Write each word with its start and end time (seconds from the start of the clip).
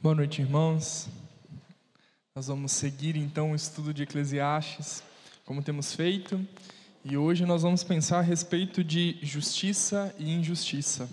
Boa 0.00 0.14
noite, 0.14 0.40
irmãos. 0.40 1.08
Nós 2.32 2.46
vamos 2.46 2.70
seguir 2.70 3.16
então 3.16 3.50
o 3.50 3.54
estudo 3.56 3.92
de 3.92 4.04
Eclesiastes, 4.04 5.02
como 5.44 5.60
temos 5.60 5.92
feito, 5.92 6.40
e 7.04 7.16
hoje 7.16 7.44
nós 7.44 7.62
vamos 7.62 7.82
pensar 7.82 8.20
a 8.20 8.22
respeito 8.22 8.84
de 8.84 9.18
justiça 9.20 10.14
e 10.16 10.30
injustiça. 10.32 11.10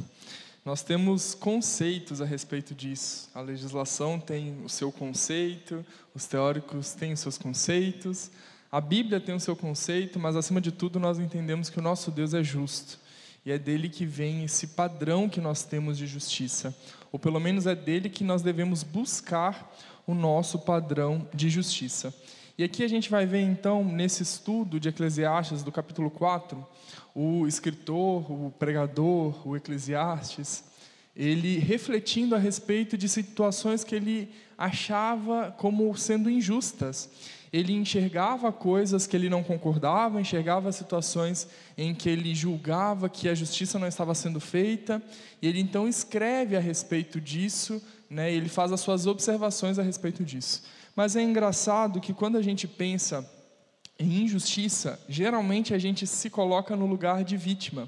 Nós 0.63 0.84
temos 0.84 1.34
conceitos 1.34 2.21
a 2.21 2.25
respeito 2.25 2.75
disso. 2.75 3.27
A 3.34 3.41
legislação 3.41 4.20
tem 4.20 4.63
o 4.63 4.70
seu 4.70 4.91
conceito, 4.91 5.83
os 6.13 6.27
teóricos 6.27 6.93
têm 6.93 7.13
os 7.13 7.21
seus 7.21 7.39
conceitos, 7.39 8.29
a 8.71 8.79
Bíblia 8.79 9.20
tem 9.20 9.33
o 9.33 9.39
seu 9.39 9.55
conceito, 9.55 10.20
mas 10.20 10.36
acima 10.36 10.61
de 10.61 10.71
tudo 10.71 10.99
nós 10.99 11.17
entendemos 11.17 11.71
que 11.71 11.79
o 11.79 11.83
nosso 11.83 12.11
Deus 12.11 12.36
é 12.36 12.43
justo. 12.43 12.99
E 13.43 13.52
é 13.52 13.59
dele 13.59 13.89
que 13.89 14.05
vem 14.07 14.43
esse 14.43 14.67
padrão 14.67 15.29
que 15.29 15.39
nós 15.39 15.63
temos 15.63 15.97
de 15.97 16.07
justiça, 16.07 16.75
ou 17.16 17.20
pelo 17.20 17.39
menos 17.39 17.66
é 17.66 17.73
dele 17.73 18.09
que 18.09 18.25
nós 18.25 18.41
devemos 18.41 18.83
buscar 18.83 19.74
o 20.05 20.14
nosso 20.14 20.60
padrão 20.60 21.25
de 21.33 21.50
justiça. 21.50 22.14
E 22.57 22.64
aqui 22.64 22.83
a 22.83 22.89
gente 22.89 23.10
vai 23.10 23.25
ver 23.25 23.39
então, 23.39 23.86
nesse 23.86 24.21
estudo 24.21 24.82
de 24.82 24.89
Eclesiastes, 24.89 25.64
do 25.64 25.71
capítulo 25.71 26.11
4, 26.11 26.68
o 27.15 27.47
escritor, 27.47 28.29
o 28.29 28.54
pregador, 28.60 29.47
o 29.47 29.55
Eclesiastes, 29.55 30.65
ele 31.15 31.57
refletindo 31.57 32.36
a 32.36 32.38
respeito 32.38 32.97
de 32.97 33.08
situações 33.08 33.81
que 33.81 33.95
ele 33.95 34.30
achava 34.58 35.55
como 35.58 35.95
sendo 35.95 36.30
injustas 36.30 37.09
ele 37.55 37.72
enxergava 37.72 38.52
coisas 38.52 39.08
que 39.08 39.16
ele 39.16 39.30
não 39.30 39.41
concordava, 39.41 40.19
enxergava 40.19 40.73
situações 40.73 41.47
em 41.77 41.95
que 41.95 42.09
ele 42.09 42.36
julgava 42.36 43.08
que 43.08 43.30
a 43.30 43.33
justiça 43.33 43.80
não 43.80 43.88
estava 43.88 44.13
sendo 44.13 44.41
feita, 44.41 45.02
e 45.41 45.47
ele 45.47 45.61
então 45.61 45.88
escreve 45.88 46.58
a 46.58 46.59
respeito 46.59 47.22
disso, 47.22 47.81
né, 48.09 48.30
ele 48.30 48.49
faz 48.49 48.73
as 48.73 48.81
suas 48.81 49.08
observações 49.08 49.80
a 49.80 49.83
respeito 49.83 50.22
disso. 50.22 50.63
Mas 50.97 51.15
é 51.15 51.21
engraçado 51.21 52.02
que 52.02 52.13
quando 52.13 52.38
a 52.38 52.41
gente 52.41 52.67
pensa 52.67 53.25
em 53.97 54.23
injustiça, 54.23 54.99
geralmente 55.08 55.73
a 55.73 55.77
gente 55.77 56.05
se 56.05 56.30
coloca 56.30 56.75
no 56.75 56.85
lugar 56.85 57.23
de 57.23 57.37
vítima. 57.37 57.87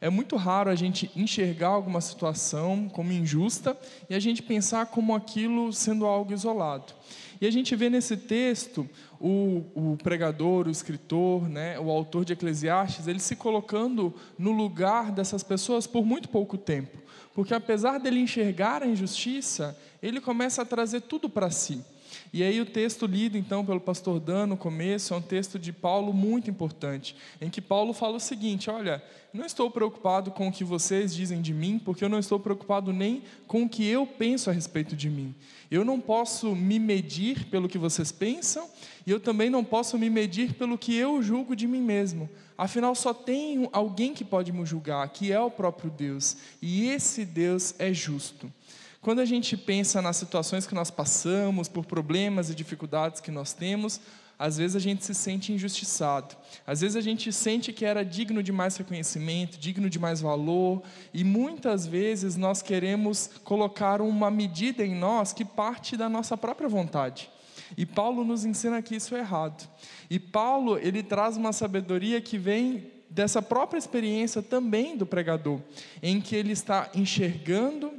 É 0.00 0.08
muito 0.08 0.36
raro 0.36 0.70
a 0.70 0.74
gente 0.74 1.10
enxergar 1.16 1.68
alguma 1.68 2.00
situação 2.00 2.88
como 2.88 3.12
injusta 3.12 3.76
e 4.08 4.14
a 4.14 4.20
gente 4.20 4.42
pensar 4.42 4.86
como 4.86 5.14
aquilo 5.14 5.72
sendo 5.72 6.06
algo 6.06 6.32
isolado. 6.32 6.92
E 7.40 7.46
a 7.46 7.50
gente 7.50 7.74
vê 7.74 7.88
nesse 7.90 8.16
texto 8.16 8.88
o, 9.20 9.64
o 9.74 9.96
pregador, 10.02 10.66
o 10.66 10.70
escritor, 10.70 11.48
né, 11.48 11.78
o 11.78 11.90
autor 11.90 12.24
de 12.24 12.32
Eclesiastes, 12.32 13.06
ele 13.06 13.18
se 13.18 13.36
colocando 13.36 14.14
no 14.38 14.52
lugar 14.52 15.10
dessas 15.12 15.42
pessoas 15.42 15.86
por 15.86 16.04
muito 16.04 16.28
pouco 16.28 16.56
tempo. 16.56 16.98
Porque 17.34 17.54
apesar 17.54 17.98
dele 17.98 18.20
enxergar 18.20 18.82
a 18.82 18.86
injustiça, 18.86 19.76
ele 20.02 20.20
começa 20.20 20.62
a 20.62 20.64
trazer 20.64 21.02
tudo 21.02 21.28
para 21.28 21.50
si. 21.50 21.84
E 22.32 22.42
aí 22.42 22.60
o 22.60 22.66
texto 22.66 23.06
lido 23.06 23.38
então 23.38 23.64
pelo 23.64 23.80
pastor 23.80 24.20
Dan 24.20 24.46
no 24.46 24.56
começo 24.56 25.14
é 25.14 25.16
um 25.16 25.22
texto 25.22 25.58
de 25.58 25.72
Paulo 25.72 26.12
muito 26.12 26.50
importante, 26.50 27.16
em 27.40 27.48
que 27.48 27.60
Paulo 27.60 27.92
fala 27.92 28.16
o 28.16 28.20
seguinte: 28.20 28.70
olha, 28.70 29.02
não 29.32 29.44
estou 29.44 29.70
preocupado 29.70 30.30
com 30.30 30.48
o 30.48 30.52
que 30.52 30.64
vocês 30.64 31.14
dizem 31.14 31.40
de 31.40 31.52
mim, 31.52 31.78
porque 31.78 32.04
eu 32.04 32.08
não 32.08 32.18
estou 32.18 32.40
preocupado 32.40 32.92
nem 32.92 33.22
com 33.46 33.62
o 33.62 33.68
que 33.68 33.86
eu 33.86 34.06
penso 34.06 34.50
a 34.50 34.52
respeito 34.52 34.96
de 34.96 35.08
mim. 35.08 35.34
Eu 35.70 35.84
não 35.84 36.00
posso 36.00 36.54
me 36.54 36.78
medir 36.78 37.44
pelo 37.46 37.68
que 37.68 37.78
vocês 37.78 38.10
pensam, 38.10 38.68
e 39.06 39.10
eu 39.10 39.20
também 39.20 39.50
não 39.50 39.62
posso 39.62 39.98
me 39.98 40.08
medir 40.08 40.54
pelo 40.54 40.78
que 40.78 40.94
eu 40.94 41.22
julgo 41.22 41.54
de 41.54 41.66
mim 41.66 41.82
mesmo. 41.82 42.28
Afinal, 42.56 42.94
só 42.94 43.14
tem 43.14 43.68
alguém 43.72 44.14
que 44.14 44.24
pode 44.24 44.50
me 44.50 44.64
julgar, 44.66 45.08
que 45.10 45.30
é 45.30 45.40
o 45.40 45.50
próprio 45.50 45.90
Deus, 45.90 46.36
e 46.60 46.88
esse 46.88 47.24
Deus 47.24 47.74
é 47.78 47.92
justo. 47.92 48.52
Quando 49.00 49.20
a 49.20 49.24
gente 49.24 49.56
pensa 49.56 50.02
nas 50.02 50.16
situações 50.16 50.66
que 50.66 50.74
nós 50.74 50.90
passamos, 50.90 51.68
por 51.68 51.84
problemas 51.84 52.50
e 52.50 52.54
dificuldades 52.54 53.20
que 53.20 53.30
nós 53.30 53.52
temos, 53.52 54.00
às 54.38 54.56
vezes 54.56 54.76
a 54.76 54.78
gente 54.78 55.04
se 55.04 55.14
sente 55.14 55.52
injustiçado. 55.52 56.36
Às 56.66 56.80
vezes 56.80 56.96
a 56.96 57.00
gente 57.00 57.32
sente 57.32 57.72
que 57.72 57.84
era 57.84 58.04
digno 58.04 58.42
de 58.42 58.52
mais 58.52 58.76
reconhecimento, 58.76 59.58
digno 59.58 59.90
de 59.90 59.98
mais 59.98 60.20
valor, 60.20 60.82
e 61.12 61.24
muitas 61.24 61.86
vezes 61.86 62.36
nós 62.36 62.62
queremos 62.62 63.30
colocar 63.42 64.00
uma 64.00 64.30
medida 64.30 64.84
em 64.84 64.94
nós 64.94 65.32
que 65.32 65.44
parte 65.44 65.96
da 65.96 66.08
nossa 66.08 66.36
própria 66.36 66.68
vontade. 66.68 67.30
E 67.76 67.84
Paulo 67.84 68.24
nos 68.24 68.44
ensina 68.44 68.80
que 68.80 68.96
isso 68.96 69.14
é 69.14 69.18
errado. 69.18 69.68
E 70.08 70.18
Paulo, 70.18 70.78
ele 70.78 71.02
traz 71.02 71.36
uma 71.36 71.52
sabedoria 71.52 72.20
que 72.20 72.38
vem 72.38 72.90
dessa 73.10 73.42
própria 73.42 73.78
experiência 73.78 74.40
também 74.42 74.96
do 74.96 75.06
pregador, 75.06 75.60
em 76.02 76.20
que 76.20 76.36
ele 76.36 76.52
está 76.52 76.90
enxergando 76.94 77.92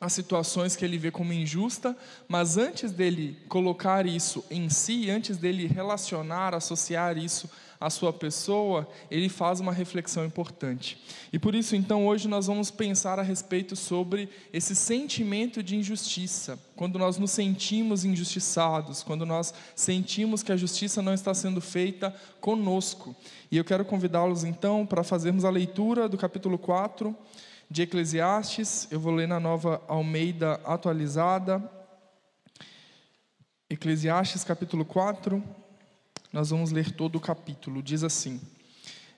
as 0.00 0.14
situações 0.14 0.74
que 0.74 0.84
ele 0.84 0.96
vê 0.96 1.10
como 1.10 1.32
injusta, 1.32 1.94
mas 2.26 2.56
antes 2.56 2.90
dele 2.90 3.36
colocar 3.48 4.06
isso 4.06 4.42
em 4.50 4.70
si, 4.70 5.10
antes 5.10 5.36
dele 5.36 5.66
relacionar, 5.66 6.54
associar 6.54 7.18
isso 7.18 7.50
à 7.78 7.90
sua 7.90 8.10
pessoa, 8.12 8.88
ele 9.10 9.28
faz 9.28 9.60
uma 9.60 9.72
reflexão 9.72 10.24
importante. 10.24 10.98
E 11.30 11.38
por 11.38 11.54
isso, 11.54 11.76
então, 11.76 12.06
hoje 12.06 12.28
nós 12.28 12.46
vamos 12.46 12.70
pensar 12.70 13.18
a 13.18 13.22
respeito 13.22 13.76
sobre 13.76 14.28
esse 14.52 14.74
sentimento 14.74 15.62
de 15.62 15.76
injustiça, 15.76 16.58
quando 16.76 16.98
nós 16.98 17.18
nos 17.18 17.30
sentimos 17.30 18.02
injustiçados, 18.02 19.02
quando 19.02 19.26
nós 19.26 19.52
sentimos 19.74 20.42
que 20.42 20.52
a 20.52 20.56
justiça 20.56 21.02
não 21.02 21.12
está 21.12 21.34
sendo 21.34 21.60
feita 21.60 22.14
conosco. 22.40 23.14
E 23.50 23.58
eu 23.58 23.64
quero 23.64 23.84
convidá-los, 23.84 24.44
então, 24.44 24.86
para 24.86 25.04
fazermos 25.04 25.44
a 25.44 25.50
leitura 25.50 26.08
do 26.08 26.16
capítulo 26.16 26.56
4 26.56 27.14
de 27.70 27.82
Eclesiastes, 27.82 28.88
eu 28.90 28.98
vou 28.98 29.12
ler 29.12 29.28
na 29.28 29.38
nova 29.38 29.80
Almeida 29.86 30.60
atualizada. 30.64 31.62
Eclesiastes 33.68 34.42
capítulo 34.42 34.84
4, 34.84 35.40
nós 36.32 36.50
vamos 36.50 36.72
ler 36.72 36.90
todo 36.90 37.14
o 37.14 37.20
capítulo. 37.20 37.80
Diz 37.80 38.02
assim: 38.02 38.40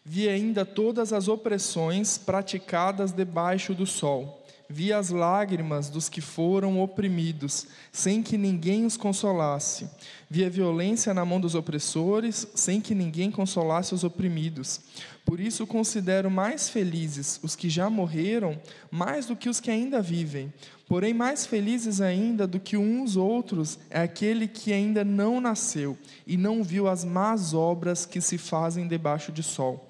Vi 0.05 0.29
ainda 0.29 0.67
todas 0.67 1.15
as 1.15 1.29
opressões 1.29 2.19
praticadas 2.19 3.11
debaixo 3.11 3.75
do 3.75 3.87
sol 3.87 4.43
Vi 4.73 4.91
as 4.91 5.11
lágrimas 5.11 5.91
dos 5.91 6.09
que 6.09 6.23
foram 6.23 6.81
oprimidos, 6.81 7.67
sem 7.93 8.23
que 8.23 8.39
ninguém 8.39 8.87
os 8.87 8.97
consolasse. 8.97 9.87
Vi 10.31 10.47
a 10.47 10.49
violência 10.49 11.13
na 11.13 11.27
mão 11.27 11.39
dos 11.39 11.55
opressores, 11.55 12.49
sem 12.55 12.81
que 12.81 12.95
ninguém 12.95 13.31
consolasse 13.31 13.95
os 13.95 14.03
oprimidos. 14.03 14.81
Por 15.25 15.41
isso 15.41 15.67
considero 15.67 16.31
mais 16.31 16.69
felizes 16.69 17.39
os 17.43 17.57
que 17.57 17.71
já 17.71 17.89
morreram, 17.89 18.61
mais 18.91 19.27
do 19.27 19.37
que 19.37 19.49
os 19.49 19.61
que 19.61 19.71
ainda 19.71 20.03
vivem. 20.03 20.53
Porém, 20.87 21.15
mais 21.15 21.47
felizes 21.47 22.01
ainda 22.01 22.47
do 22.47 22.61
que 22.61 22.77
uns 22.77 23.17
outros 23.17 23.79
é 23.89 24.01
aquele 24.03 24.47
que 24.47 24.73
ainda 24.73 25.05
não 25.05 25.41
nasceu 25.41 25.97
e 26.27 26.37
não 26.37 26.63
viu 26.63 26.87
as 26.87 27.05
más 27.05 27.55
obras 27.55 28.05
que 28.05 28.21
se 28.21 28.37
fazem 28.37 28.87
debaixo 28.87 29.33
de 29.33 29.43
sol. 29.43 29.89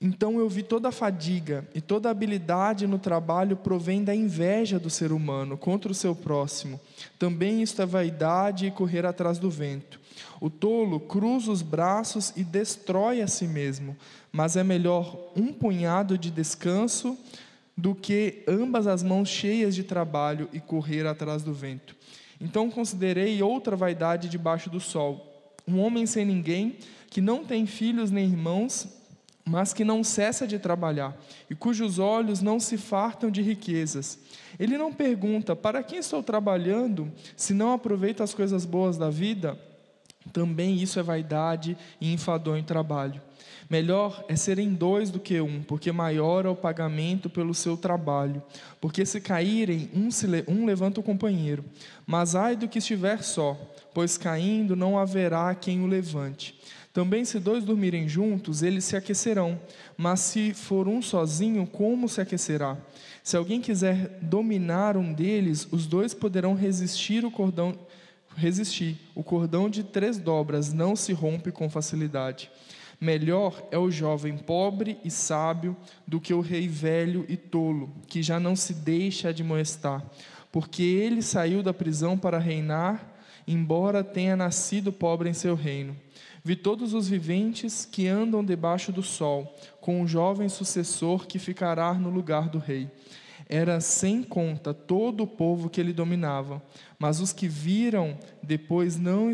Então 0.00 0.38
eu 0.38 0.48
vi 0.48 0.62
toda 0.62 0.88
a 0.88 0.92
fadiga 0.92 1.66
e 1.74 1.80
toda 1.80 2.08
a 2.08 2.12
habilidade 2.12 2.86
no 2.86 2.98
trabalho 2.98 3.56
provém 3.56 4.04
da 4.04 4.14
inveja 4.14 4.78
do 4.78 4.90
ser 4.90 5.12
humano 5.12 5.56
contra 5.56 5.90
o 5.90 5.94
seu 5.94 6.14
próximo. 6.14 6.78
Também 7.18 7.62
isto 7.62 7.80
é 7.80 7.86
vaidade 7.86 8.66
e 8.66 8.70
correr 8.70 9.06
atrás 9.06 9.38
do 9.38 9.48
vento. 9.48 9.98
O 10.40 10.50
tolo 10.50 11.00
cruza 11.00 11.50
os 11.50 11.62
braços 11.62 12.32
e 12.36 12.44
destrói 12.44 13.22
a 13.22 13.26
si 13.26 13.46
mesmo, 13.46 13.96
mas 14.34 14.56
é 14.56 14.64
melhor 14.64 15.16
um 15.36 15.52
punhado 15.52 16.18
de 16.18 16.28
descanso 16.28 17.16
do 17.76 17.94
que 17.94 18.42
ambas 18.48 18.88
as 18.88 19.00
mãos 19.00 19.28
cheias 19.28 19.76
de 19.76 19.84
trabalho 19.84 20.48
e 20.52 20.58
correr 20.58 21.06
atrás 21.06 21.44
do 21.44 21.54
vento. 21.54 21.94
Então 22.40 22.68
considerei 22.68 23.40
outra 23.40 23.76
vaidade 23.76 24.28
debaixo 24.28 24.68
do 24.68 24.80
sol: 24.80 25.54
um 25.68 25.78
homem 25.78 26.04
sem 26.04 26.26
ninguém, 26.26 26.78
que 27.10 27.20
não 27.20 27.44
tem 27.44 27.64
filhos 27.64 28.10
nem 28.10 28.24
irmãos, 28.24 28.88
mas 29.44 29.72
que 29.72 29.84
não 29.84 30.02
cessa 30.02 30.48
de 30.48 30.58
trabalhar 30.58 31.16
e 31.48 31.54
cujos 31.54 32.00
olhos 32.00 32.42
não 32.42 32.58
se 32.58 32.76
fartam 32.76 33.30
de 33.30 33.40
riquezas. 33.40 34.18
Ele 34.58 34.76
não 34.76 34.92
pergunta: 34.92 35.54
para 35.54 35.80
quem 35.80 36.00
estou 36.00 36.24
trabalhando, 36.24 37.08
se 37.36 37.54
não 37.54 37.72
aproveito 37.72 38.20
as 38.20 38.34
coisas 38.34 38.66
boas 38.66 38.98
da 38.98 39.10
vida? 39.10 39.56
Também 40.32 40.76
isso 40.82 40.98
é 40.98 41.02
vaidade 41.02 41.76
e 42.00 42.12
enfadonho 42.12 42.62
trabalho. 42.62 43.20
Melhor 43.68 44.24
é 44.28 44.36
serem 44.36 44.74
dois 44.74 45.10
do 45.10 45.18
que 45.18 45.40
um, 45.40 45.62
porque 45.62 45.90
maior 45.90 46.44
é 46.44 46.48
o 46.48 46.56
pagamento 46.56 47.30
pelo 47.30 47.54
seu 47.54 47.76
trabalho. 47.76 48.42
Porque 48.80 49.06
se 49.06 49.20
caírem, 49.20 49.90
um, 49.94 50.10
se 50.10 50.26
le... 50.26 50.44
um 50.46 50.66
levanta 50.66 51.00
o 51.00 51.02
companheiro. 51.02 51.64
Mas 52.06 52.34
ai 52.34 52.56
do 52.56 52.68
que 52.68 52.78
estiver 52.78 53.22
só, 53.22 53.58
pois 53.92 54.18
caindo 54.18 54.76
não 54.76 54.98
haverá 54.98 55.54
quem 55.54 55.82
o 55.82 55.86
levante. 55.86 56.58
Também, 56.92 57.24
se 57.24 57.40
dois 57.40 57.64
dormirem 57.64 58.08
juntos, 58.08 58.62
eles 58.62 58.84
se 58.84 58.96
aquecerão. 58.96 59.60
Mas 59.96 60.20
se 60.20 60.54
for 60.54 60.86
um 60.86 61.02
sozinho, 61.02 61.66
como 61.66 62.08
se 62.08 62.20
aquecerá? 62.20 62.76
Se 63.22 63.36
alguém 63.36 63.60
quiser 63.60 64.18
dominar 64.22 64.96
um 64.96 65.12
deles, 65.12 65.66
os 65.72 65.86
dois 65.86 66.14
poderão 66.14 66.54
resistir 66.54 67.24
o 67.24 67.32
cordão 67.32 67.74
resistir. 68.36 68.98
O 69.14 69.22
cordão 69.22 69.68
de 69.68 69.82
três 69.82 70.18
dobras 70.18 70.72
não 70.72 70.94
se 70.94 71.12
rompe 71.12 71.50
com 71.50 71.68
facilidade. 71.70 72.50
Melhor 73.00 73.66
é 73.70 73.78
o 73.78 73.90
jovem 73.90 74.36
pobre 74.36 74.98
e 75.04 75.10
sábio 75.10 75.76
do 76.06 76.20
que 76.20 76.32
o 76.32 76.40
rei 76.40 76.68
velho 76.68 77.24
e 77.28 77.36
tolo, 77.36 77.92
que 78.06 78.22
já 78.22 78.38
não 78.38 78.54
se 78.54 78.72
deixa 78.72 79.28
admoestar 79.30 80.04
porque 80.54 80.84
ele 80.84 81.20
saiu 81.20 81.64
da 81.64 81.74
prisão 81.74 82.16
para 82.16 82.38
reinar, 82.38 83.12
embora 83.44 84.04
tenha 84.04 84.36
nascido 84.36 84.92
pobre 84.92 85.28
em 85.28 85.32
seu 85.32 85.56
reino. 85.56 85.96
Vi 86.44 86.54
todos 86.54 86.94
os 86.94 87.08
viventes 87.08 87.84
que 87.84 88.06
andam 88.06 88.44
debaixo 88.44 88.92
do 88.92 89.02
sol, 89.02 89.52
com 89.80 90.00
o 90.00 90.06
jovem 90.06 90.48
sucessor 90.48 91.26
que 91.26 91.40
ficará 91.40 91.92
no 91.92 92.08
lugar 92.08 92.48
do 92.48 92.58
rei. 92.58 92.88
Era 93.48 93.80
sem 93.80 94.22
conta 94.22 94.72
todo 94.72 95.22
o 95.22 95.26
povo 95.26 95.68
que 95.68 95.80
ele 95.80 95.92
dominava, 95.92 96.62
mas 96.98 97.20
os 97.20 97.32
que 97.32 97.46
viram 97.46 98.18
depois 98.42 98.96
não 98.96 99.30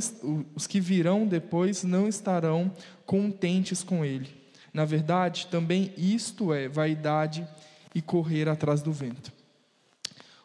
os 0.55 0.67
que 0.67 0.81
virão 0.81 1.27
depois 1.27 1.85
não 1.85 2.09
estarão 2.09 2.73
contentes 3.07 3.83
com 3.83 4.05
ele. 4.05 4.29
Na 4.73 4.85
verdade, 4.85 5.47
também 5.47 5.93
isto 5.97 6.53
é 6.53 6.69
vaidade 6.69 7.47
e 7.95 8.01
correr 8.01 8.49
atrás 8.49 8.83
do 8.83 8.93
vento. 8.93 9.33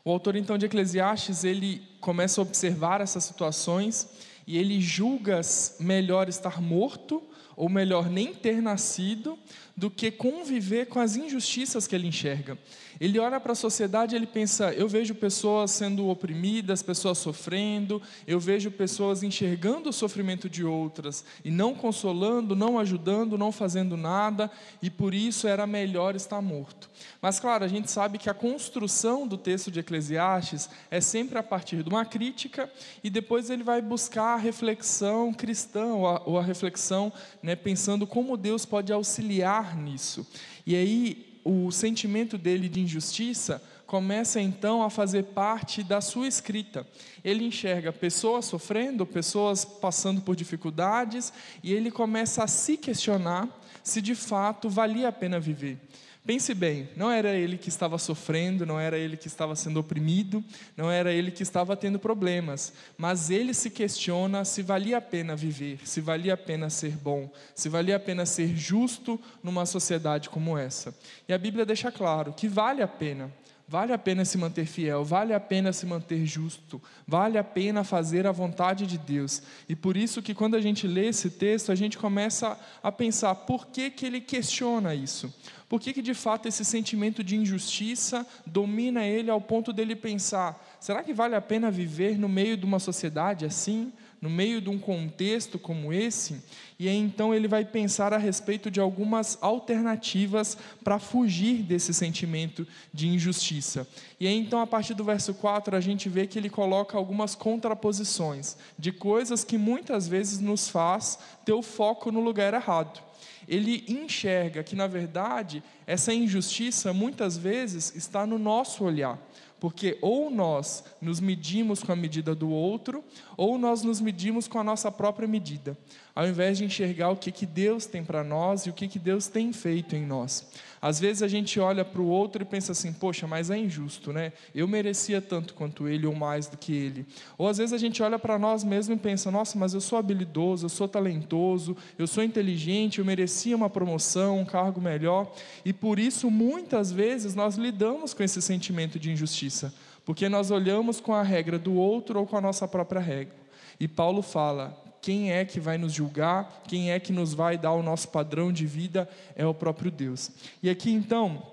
O 0.03 0.11
autor 0.11 0.35
então 0.35 0.57
de 0.57 0.67
Eclesiastes, 0.67 1.43
ele 1.43 1.81
começa 1.99 2.39
a 2.39 2.43
observar 2.43 3.01
essas 3.01 3.23
situações 3.23 4.07
e 4.45 4.57
ele 4.57 4.79
julga 4.79 5.41
melhor 5.79 6.29
estar 6.29 6.61
morto 6.61 7.23
ou 7.55 7.69
melhor 7.69 8.09
nem 8.09 8.33
ter 8.33 8.61
nascido 8.61 9.37
do 9.75 9.89
que 9.89 10.11
conviver 10.11 10.87
com 10.87 10.99
as 10.99 11.15
injustiças 11.15 11.87
que 11.87 11.95
ele 11.95 12.07
enxerga. 12.07 12.57
Ele 12.99 13.19
olha 13.19 13.39
para 13.39 13.51
a 13.51 13.55
sociedade 13.55 14.15
ele 14.15 14.27
pensa: 14.27 14.73
eu 14.73 14.87
vejo 14.87 15.13
pessoas 15.15 15.71
sendo 15.71 16.07
oprimidas, 16.07 16.81
pessoas 16.81 17.17
sofrendo, 17.17 18.01
eu 18.27 18.39
vejo 18.39 18.71
pessoas 18.71 19.23
enxergando 19.23 19.89
o 19.89 19.93
sofrimento 19.93 20.49
de 20.49 20.63
outras 20.63 21.25
e 21.43 21.51
não 21.51 21.73
consolando, 21.73 22.55
não 22.55 22.79
ajudando, 22.79 23.37
não 23.37 23.51
fazendo 23.51 23.97
nada, 23.97 24.49
e 24.81 24.89
por 24.89 25.13
isso 25.13 25.47
era 25.47 25.67
melhor 25.67 26.15
estar 26.15 26.41
morto. 26.41 26.89
Mas, 27.21 27.39
claro, 27.39 27.63
a 27.63 27.67
gente 27.67 27.89
sabe 27.91 28.17
que 28.17 28.29
a 28.29 28.33
construção 28.33 29.27
do 29.27 29.37
texto 29.37 29.71
de 29.71 29.79
Eclesiastes 29.79 30.69
é 30.89 31.01
sempre 31.01 31.37
a 31.37 31.43
partir 31.43 31.83
de 31.83 31.89
uma 31.89 32.05
crítica 32.05 32.69
e 33.03 33.09
depois 33.09 33.49
ele 33.49 33.63
vai 33.63 33.81
buscar 33.81 34.35
a 34.35 34.37
reflexão 34.37 35.33
cristã 35.33 35.87
ou 35.87 36.07
a, 36.07 36.21
ou 36.25 36.37
a 36.37 36.43
reflexão 36.43 37.11
né, 37.41 37.55
pensando 37.55 38.07
como 38.07 38.37
Deus 38.37 38.65
pode 38.65 38.93
auxiliar 38.93 39.75
nisso. 39.75 40.25
E 40.65 40.75
aí 40.75 41.34
o 41.45 41.71
sentimento 41.71 42.39
dele 42.39 42.67
de 42.67 42.81
injustiça 42.81 43.61
começa 43.85 44.41
então 44.41 44.81
a 44.81 44.89
fazer 44.89 45.25
parte 45.25 45.83
da 45.83 46.01
sua 46.01 46.27
escrita. 46.27 46.87
Ele 47.23 47.45
enxerga 47.45 47.93
pessoas 47.93 48.45
sofrendo, 48.45 49.05
pessoas 49.05 49.63
passando 49.63 50.21
por 50.21 50.35
dificuldades, 50.35 51.31
e 51.61 51.71
ele 51.71 51.91
começa 51.91 52.43
a 52.43 52.47
se 52.47 52.77
questionar 52.77 53.47
se 53.83 54.01
de 54.01 54.15
fato 54.15 54.67
valia 54.67 55.09
a 55.09 55.11
pena 55.11 55.39
viver. 55.39 55.77
Pense 56.25 56.55
bem, 56.55 56.89
não 56.95 57.11
era 57.11 57.35
ele 57.35 57.55
que 57.55 57.69
estava 57.69 57.99
sofrendo, 57.99 58.65
não 58.65 58.79
era 58.79 58.97
ele 58.97 59.15
que 59.15 59.27
estava 59.27 59.55
sendo 59.55 59.79
oprimido, 59.79 60.43
não 60.75 60.89
era 60.89 61.13
ele 61.13 61.29
que 61.29 61.43
estava 61.43 61.77
tendo 61.77 61.99
problemas, 61.99 62.73
mas 62.97 63.29
ele 63.29 63.53
se 63.53 63.69
questiona 63.69 64.43
se 64.43 64.63
valia 64.63 64.97
a 64.97 65.01
pena 65.01 65.35
viver, 65.35 65.87
se 65.87 66.01
valia 66.01 66.33
a 66.33 66.37
pena 66.37 66.67
ser 66.67 66.93
bom, 66.97 67.31
se 67.53 67.69
valia 67.69 67.97
a 67.97 67.99
pena 67.99 68.25
ser 68.25 68.47
justo 68.57 69.21
numa 69.43 69.67
sociedade 69.67 70.27
como 70.29 70.57
essa. 70.57 70.97
E 71.27 71.33
a 71.33 71.37
Bíblia 71.37 71.63
deixa 71.63 71.91
claro 71.91 72.33
que 72.33 72.47
vale 72.47 72.81
a 72.81 72.87
pena. 72.87 73.31
Vale 73.67 73.93
a 73.93 73.97
pena 73.97 74.23
se 74.23 74.37
manter 74.37 74.67
fiel, 74.67 75.03
vale 75.03 75.33
a 75.33 75.39
pena 75.39 75.73
se 75.73 75.87
manter 75.87 76.23
justo, 76.23 76.79
vale 77.07 77.35
a 77.35 77.43
pena 77.43 77.83
fazer 77.83 78.27
a 78.27 78.31
vontade 78.31 78.85
de 78.85 78.95
Deus. 78.95 79.41
E 79.67 79.75
por 79.75 79.97
isso 79.97 80.21
que 80.21 80.35
quando 80.35 80.55
a 80.55 80.61
gente 80.61 80.87
lê 80.87 81.07
esse 81.07 81.31
texto, 81.31 81.71
a 81.71 81.75
gente 81.75 81.97
começa 81.97 82.59
a 82.83 82.91
pensar 82.91 83.33
por 83.33 83.65
que, 83.67 83.89
que 83.89 84.05
ele 84.05 84.21
questiona 84.21 84.93
isso. 84.93 85.33
Por 85.67 85.81
que, 85.81 85.93
que 85.93 86.01
de 86.03 86.13
fato 86.13 86.47
esse 86.47 86.63
sentimento 86.63 87.23
de 87.23 87.35
injustiça 87.35 88.25
domina 88.45 89.03
ele 89.03 89.31
ao 89.31 89.41
ponto 89.41 89.73
dele 89.73 89.95
pensar: 89.95 90.63
será 90.79 91.01
que 91.01 91.11
vale 91.11 91.33
a 91.33 91.41
pena 91.41 91.71
viver 91.71 92.19
no 92.19 92.29
meio 92.29 92.55
de 92.55 92.65
uma 92.65 92.77
sociedade 92.77 93.45
assim? 93.45 93.91
No 94.25 94.31
meio 94.31 94.59
de 94.59 94.71
um 94.71 94.79
contexto 94.79 95.59
como 95.59 95.93
esse, 95.93 96.41
e 96.79 96.89
aí 96.89 96.97
então 96.97 97.31
ele 97.31 97.47
vai 97.47 97.63
pensar 97.63 98.11
a 98.11 98.17
respeito 98.17 98.71
de 98.71 98.79
algumas 98.79 99.37
alternativas 99.39 100.57
para 100.83 100.97
fugir 100.97 101.61
desse 101.61 101.93
sentimento 101.93 102.67
de 102.91 103.07
injustiça. 103.07 103.87
E 104.19 104.25
aí 104.25 104.35
então, 104.35 104.59
a 104.59 104.65
partir 104.65 104.95
do 104.95 105.03
verso 105.03 105.31
4, 105.35 105.75
a 105.75 105.79
gente 105.79 106.09
vê 106.09 106.25
que 106.25 106.39
ele 106.39 106.49
coloca 106.49 106.97
algumas 106.97 107.35
contraposições 107.35 108.57
de 108.79 108.91
coisas 108.91 109.43
que 109.43 109.59
muitas 109.59 110.07
vezes 110.07 110.39
nos 110.39 110.69
faz 110.69 111.19
ter 111.45 111.53
o 111.53 111.61
foco 111.61 112.11
no 112.11 112.19
lugar 112.19 112.55
errado 112.55 113.03
ele 113.47 113.85
enxerga 113.87 114.63
que, 114.63 114.75
na 114.75 114.87
verdade, 114.87 115.63
essa 115.85 116.11
injustiça 116.11 116.91
muitas 116.91 117.37
vezes 117.37 117.95
está 117.95 118.25
no 118.25 118.39
nosso 118.39 118.83
olhar. 118.83 119.19
Porque 119.65 119.97
ou 119.99 120.29
nós 120.29 120.83
nos 121.01 121.19
medimos 121.19 121.81
com 121.81 121.91
a 121.91 121.95
medida 121.95 122.35
do 122.35 122.51
outro, 122.51 123.03
ou 123.35 123.57
nós 123.57 123.81
nos 123.81 123.99
medimos 123.99 124.47
com 124.47 124.59
a 124.59 124.63
nossa 124.63 124.91
própria 124.91 125.27
medida, 125.27 125.75
ao 126.15 126.25
invés 126.25 126.57
de 126.57 126.63
enxergar 126.63 127.09
o 127.09 127.17
que, 127.17 127.29
que 127.29 127.45
Deus 127.45 127.85
tem 127.85 128.01
para 128.01 128.23
nós 128.23 128.65
e 128.65 128.69
o 128.69 128.73
que, 128.73 128.87
que 128.87 128.97
Deus 128.97 129.27
tem 129.27 129.51
feito 129.51 129.97
em 129.97 130.05
nós. 130.05 130.47
Às 130.81 130.97
vezes 130.97 131.21
a 131.21 131.27
gente 131.27 131.59
olha 131.59 131.83
para 131.83 132.01
o 132.01 132.07
outro 132.07 132.41
e 132.41 132.45
pensa 132.45 132.71
assim, 132.71 132.93
poxa, 132.93 133.27
mas 133.27 133.49
é 133.49 133.57
injusto, 133.57 134.13
né? 134.13 134.31
Eu 134.53 134.65
merecia 134.65 135.19
tanto 135.19 135.53
quanto 135.53 135.89
ele 135.89 136.07
ou 136.07 136.15
mais 136.15 136.47
do 136.47 136.55
que 136.55 136.73
ele. 136.73 137.05
Ou 137.37 137.49
às 137.49 137.57
vezes 137.57 137.73
a 137.73 137.77
gente 137.77 138.01
olha 138.01 138.17
para 138.17 138.39
nós 138.39 138.63
mesmos 138.63 138.97
e 138.97 139.01
pensa, 139.01 139.29
nossa, 139.29 139.57
mas 139.57 139.73
eu 139.73 139.81
sou 139.81 139.99
habilidoso, 139.99 140.65
eu 140.65 140.69
sou 140.69 140.87
talentoso, 140.87 141.75
eu 141.97 142.07
sou 142.07 142.23
inteligente, 142.23 142.99
eu 142.99 143.05
merecia 143.05 143.55
uma 143.55 143.69
promoção, 143.69 144.39
um 144.39 144.45
cargo 144.45 144.79
melhor. 144.79 145.29
E 145.65 145.73
por 145.73 145.99
isso, 145.99 146.31
muitas 146.31 146.91
vezes, 146.91 147.35
nós 147.35 147.55
lidamos 147.55 148.13
com 148.13 148.23
esse 148.23 148.41
sentimento 148.41 148.97
de 148.97 149.11
injustiça, 149.11 149.73
porque 150.05 150.29
nós 150.29 150.49
olhamos 150.49 151.01
com 151.01 151.13
a 151.13 151.23
regra 151.23 151.59
do 151.59 151.73
outro 151.73 152.19
ou 152.19 152.25
com 152.25 152.37
a 152.37 152.41
nossa 152.41 152.67
própria 152.67 153.01
regra. 153.01 153.35
E 153.79 153.87
Paulo 153.87 154.21
fala: 154.21 154.84
quem 155.05 155.31
é 155.31 155.45
que 155.45 155.59
vai 155.59 155.77
nos 155.77 155.93
julgar? 155.93 156.63
Quem 156.67 156.91
é 156.91 156.99
que 156.99 157.13
nos 157.13 157.31
vai 157.31 157.59
dar 157.59 157.73
o 157.73 157.83
nosso 157.83 158.07
padrão 158.07 158.51
de 158.51 158.65
vida? 158.65 159.07
É 159.35 159.45
o 159.45 159.53
próprio 159.53 159.91
Deus. 159.91 160.31
E 160.63 160.67
aqui 160.67 160.91
então, 160.91 161.43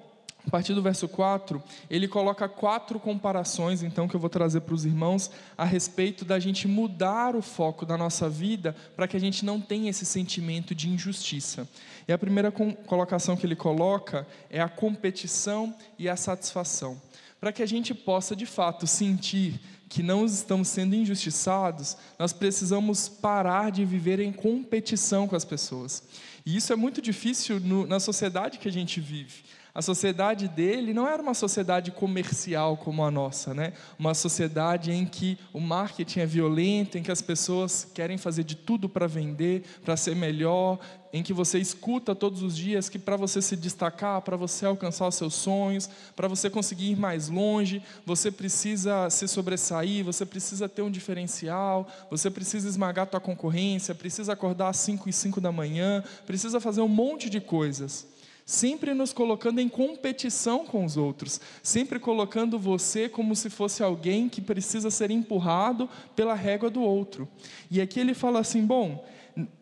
a 0.46 0.48
partir 0.48 0.72
do 0.72 0.80
verso 0.80 1.06
4, 1.06 1.62
ele 1.90 2.08
coloca 2.08 2.48
quatro 2.48 2.98
comparações, 2.98 3.82
então, 3.82 4.08
que 4.08 4.16
eu 4.16 4.20
vou 4.20 4.30
trazer 4.30 4.62
para 4.62 4.74
os 4.74 4.86
irmãos, 4.86 5.30
a 5.54 5.66
respeito 5.66 6.24
da 6.24 6.38
gente 6.38 6.66
mudar 6.66 7.36
o 7.36 7.42
foco 7.42 7.84
da 7.84 7.98
nossa 7.98 8.26
vida 8.26 8.74
para 8.96 9.06
que 9.06 9.18
a 9.18 9.20
gente 9.20 9.44
não 9.44 9.60
tenha 9.60 9.90
esse 9.90 10.06
sentimento 10.06 10.74
de 10.74 10.88
injustiça. 10.88 11.68
E 12.08 12.12
a 12.14 12.16
primeira 12.16 12.50
colocação 12.50 13.36
que 13.36 13.44
ele 13.44 13.54
coloca 13.54 14.26
é 14.48 14.62
a 14.62 14.68
competição 14.70 15.76
e 15.98 16.08
a 16.08 16.16
satisfação. 16.16 16.98
Para 17.38 17.52
que 17.52 17.62
a 17.62 17.66
gente 17.66 17.92
possa, 17.92 18.34
de 18.34 18.46
fato, 18.46 18.86
sentir 18.86 19.60
que 19.92 20.02
não 20.02 20.24
estamos 20.24 20.68
sendo 20.68 20.96
injustiçados, 20.96 21.98
nós 22.18 22.32
precisamos 22.32 23.10
parar 23.10 23.70
de 23.70 23.84
viver 23.84 24.20
em 24.20 24.32
competição 24.32 25.28
com 25.28 25.36
as 25.36 25.44
pessoas. 25.44 26.02
E 26.46 26.56
isso 26.56 26.72
é 26.72 26.76
muito 26.76 27.02
difícil 27.02 27.60
no, 27.60 27.86
na 27.86 28.00
sociedade 28.00 28.58
que 28.58 28.66
a 28.66 28.72
gente 28.72 29.02
vive. 29.02 29.44
A 29.74 29.80
sociedade 29.80 30.48
dele 30.48 30.92
não 30.92 31.08
era 31.08 31.22
uma 31.22 31.32
sociedade 31.32 31.90
comercial 31.90 32.76
como 32.76 33.02
a 33.02 33.10
nossa, 33.10 33.54
né? 33.54 33.72
Uma 33.98 34.12
sociedade 34.12 34.92
em 34.92 35.06
que 35.06 35.38
o 35.50 35.60
marketing 35.60 36.20
é 36.20 36.26
violento, 36.26 36.98
em 36.98 37.02
que 37.02 37.10
as 37.10 37.22
pessoas 37.22 37.88
querem 37.94 38.18
fazer 38.18 38.44
de 38.44 38.54
tudo 38.54 38.86
para 38.86 39.06
vender, 39.06 39.64
para 39.82 39.96
ser 39.96 40.14
melhor, 40.14 40.78
em 41.10 41.22
que 41.22 41.32
você 41.32 41.58
escuta 41.58 42.14
todos 42.14 42.42
os 42.42 42.54
dias 42.54 42.90
que 42.90 42.98
para 42.98 43.16
você 43.16 43.40
se 43.40 43.56
destacar, 43.56 44.20
para 44.20 44.36
você 44.36 44.66
alcançar 44.66 45.08
os 45.08 45.14
seus 45.14 45.32
sonhos, 45.32 45.88
para 46.14 46.28
você 46.28 46.50
conseguir 46.50 46.90
ir 46.90 46.96
mais 46.96 47.30
longe, 47.30 47.82
você 48.04 48.30
precisa 48.30 49.08
se 49.08 49.26
sobressair, 49.26 50.04
você 50.04 50.26
precisa 50.26 50.68
ter 50.68 50.82
um 50.82 50.90
diferencial, 50.90 51.88
você 52.10 52.30
precisa 52.30 52.68
esmagar 52.68 53.04
a 53.04 53.06
tua 53.06 53.20
concorrência, 53.20 53.94
precisa 53.94 54.34
acordar 54.34 54.68
às 54.68 54.76
5 54.76 55.08
e 55.08 55.12
5 55.14 55.40
da 55.40 55.50
manhã, 55.50 56.04
precisa 56.26 56.60
fazer 56.60 56.82
um 56.82 56.88
monte 56.88 57.30
de 57.30 57.40
coisas 57.40 58.12
sempre 58.44 58.94
nos 58.94 59.12
colocando 59.12 59.60
em 59.60 59.68
competição 59.68 60.64
com 60.64 60.84
os 60.84 60.96
outros, 60.96 61.40
sempre 61.62 61.98
colocando 61.98 62.58
você 62.58 63.08
como 63.08 63.34
se 63.34 63.48
fosse 63.48 63.82
alguém 63.82 64.28
que 64.28 64.40
precisa 64.40 64.90
ser 64.90 65.10
empurrado 65.10 65.88
pela 66.14 66.34
régua 66.34 66.70
do 66.70 66.82
outro. 66.82 67.28
E 67.70 67.80
aqui 67.80 68.00
ele 68.00 68.14
fala 68.14 68.40
assim: 68.40 68.64
bom, 68.64 69.04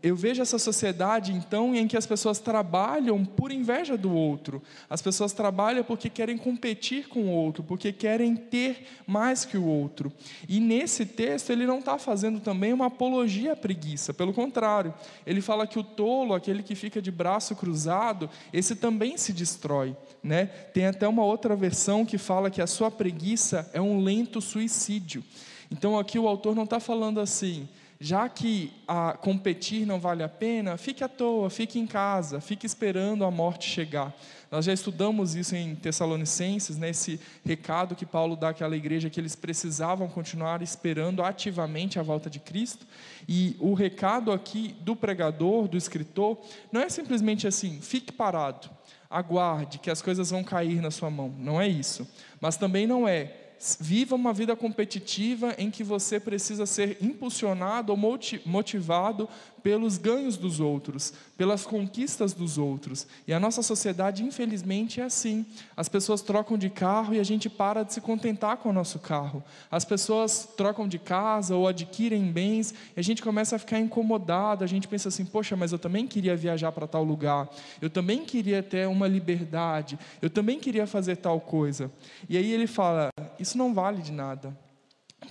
eu 0.02 0.16
vejo 0.16 0.42
essa 0.42 0.58
sociedade, 0.58 1.32
então, 1.32 1.74
em 1.74 1.86
que 1.86 1.96
as 1.96 2.06
pessoas 2.06 2.38
trabalham 2.38 3.24
por 3.24 3.52
inveja 3.52 3.96
do 3.96 4.12
outro. 4.12 4.62
As 4.88 5.00
pessoas 5.00 5.32
trabalham 5.32 5.84
porque 5.84 6.10
querem 6.10 6.36
competir 6.36 7.08
com 7.08 7.20
o 7.22 7.30
outro, 7.30 7.62
porque 7.62 7.92
querem 7.92 8.34
ter 8.34 8.86
mais 9.06 9.44
que 9.44 9.56
o 9.56 9.64
outro. 9.64 10.12
E 10.48 10.58
nesse 10.58 11.06
texto, 11.06 11.50
ele 11.50 11.66
não 11.66 11.78
está 11.78 11.98
fazendo 11.98 12.40
também 12.40 12.72
uma 12.72 12.86
apologia 12.86 13.52
à 13.52 13.56
preguiça, 13.56 14.12
pelo 14.12 14.32
contrário, 14.32 14.92
ele 15.24 15.40
fala 15.40 15.66
que 15.66 15.78
o 15.78 15.84
tolo, 15.84 16.34
aquele 16.34 16.62
que 16.62 16.74
fica 16.74 17.00
de 17.00 17.10
braço 17.10 17.54
cruzado, 17.54 18.28
esse 18.52 18.74
também 18.74 19.16
se 19.16 19.32
destrói. 19.32 19.96
Né? 20.22 20.46
Tem 20.46 20.86
até 20.86 21.06
uma 21.06 21.24
outra 21.24 21.54
versão 21.54 22.04
que 22.04 22.18
fala 22.18 22.50
que 22.50 22.60
a 22.60 22.66
sua 22.66 22.90
preguiça 22.90 23.70
é 23.72 23.80
um 23.80 24.00
lento 24.00 24.40
suicídio. 24.40 25.22
Então, 25.70 25.96
aqui 25.96 26.18
o 26.18 26.26
autor 26.26 26.56
não 26.56 26.64
está 26.64 26.80
falando 26.80 27.20
assim 27.20 27.68
já 28.02 28.30
que 28.30 28.72
a 28.88 29.12
competir 29.12 29.86
não 29.86 30.00
vale 30.00 30.22
a 30.22 30.28
pena, 30.28 30.78
fique 30.78 31.04
à 31.04 31.08
toa, 31.08 31.50
fique 31.50 31.78
em 31.78 31.86
casa, 31.86 32.40
fique 32.40 32.64
esperando 32.64 33.26
a 33.26 33.30
morte 33.30 33.68
chegar. 33.68 34.16
Nós 34.50 34.64
já 34.64 34.72
estudamos 34.72 35.34
isso 35.34 35.54
em 35.54 35.74
Tessalonicenses, 35.76 36.78
né, 36.78 36.88
esse 36.88 37.20
recado 37.44 37.94
que 37.94 38.06
Paulo 38.06 38.36
dá 38.36 38.48
àquela 38.48 38.74
igreja 38.74 39.10
que 39.10 39.20
eles 39.20 39.36
precisavam 39.36 40.08
continuar 40.08 40.62
esperando 40.62 41.22
ativamente 41.22 41.98
a 41.98 42.02
volta 42.02 42.30
de 42.30 42.40
Cristo. 42.40 42.86
E 43.28 43.54
o 43.60 43.74
recado 43.74 44.32
aqui 44.32 44.74
do 44.80 44.96
pregador, 44.96 45.68
do 45.68 45.76
escritor, 45.76 46.40
não 46.72 46.80
é 46.80 46.88
simplesmente 46.88 47.46
assim, 47.46 47.82
fique 47.82 48.10
parado, 48.10 48.70
aguarde 49.10 49.78
que 49.78 49.90
as 49.90 50.00
coisas 50.00 50.30
vão 50.30 50.42
cair 50.42 50.80
na 50.80 50.90
sua 50.90 51.10
mão. 51.10 51.34
Não 51.38 51.60
é 51.60 51.68
isso. 51.68 52.08
Mas 52.40 52.56
também 52.56 52.86
não 52.86 53.06
é 53.06 53.49
viva 53.78 54.14
uma 54.14 54.32
vida 54.32 54.56
competitiva 54.56 55.54
em 55.58 55.70
que 55.70 55.84
você 55.84 56.18
precisa 56.18 56.64
ser 56.64 56.96
impulsionado 57.00 57.92
ou 57.92 57.98
motivado 58.46 59.28
pelos 59.62 59.98
ganhos 59.98 60.36
dos 60.36 60.60
outros, 60.60 61.12
pelas 61.36 61.64
conquistas 61.64 62.32
dos 62.32 62.58
outros. 62.58 63.06
E 63.26 63.32
a 63.32 63.40
nossa 63.40 63.62
sociedade, 63.62 64.24
infelizmente, 64.24 65.00
é 65.00 65.04
assim. 65.04 65.44
As 65.76 65.88
pessoas 65.88 66.22
trocam 66.22 66.58
de 66.58 66.70
carro 66.70 67.14
e 67.14 67.20
a 67.20 67.22
gente 67.22 67.48
para 67.48 67.82
de 67.82 67.94
se 67.94 68.00
contentar 68.00 68.56
com 68.58 68.70
o 68.70 68.72
nosso 68.72 68.98
carro. 68.98 69.42
As 69.70 69.84
pessoas 69.84 70.48
trocam 70.56 70.86
de 70.86 70.98
casa 70.98 71.54
ou 71.54 71.66
adquirem 71.66 72.30
bens 72.30 72.74
e 72.96 73.00
a 73.00 73.02
gente 73.02 73.22
começa 73.22 73.56
a 73.56 73.58
ficar 73.58 73.78
incomodado. 73.78 74.64
A 74.64 74.66
gente 74.66 74.88
pensa 74.88 75.08
assim: 75.08 75.24
poxa, 75.24 75.56
mas 75.56 75.72
eu 75.72 75.78
também 75.78 76.06
queria 76.06 76.36
viajar 76.36 76.72
para 76.72 76.86
tal 76.86 77.04
lugar, 77.04 77.48
eu 77.80 77.90
também 77.90 78.24
queria 78.24 78.62
ter 78.62 78.88
uma 78.88 79.06
liberdade, 79.06 79.98
eu 80.20 80.30
também 80.30 80.58
queria 80.58 80.86
fazer 80.86 81.16
tal 81.16 81.40
coisa. 81.40 81.90
E 82.28 82.36
aí 82.36 82.52
ele 82.52 82.66
fala: 82.66 83.08
isso 83.38 83.56
não 83.56 83.72
vale 83.74 84.02
de 84.02 84.12
nada. 84.12 84.56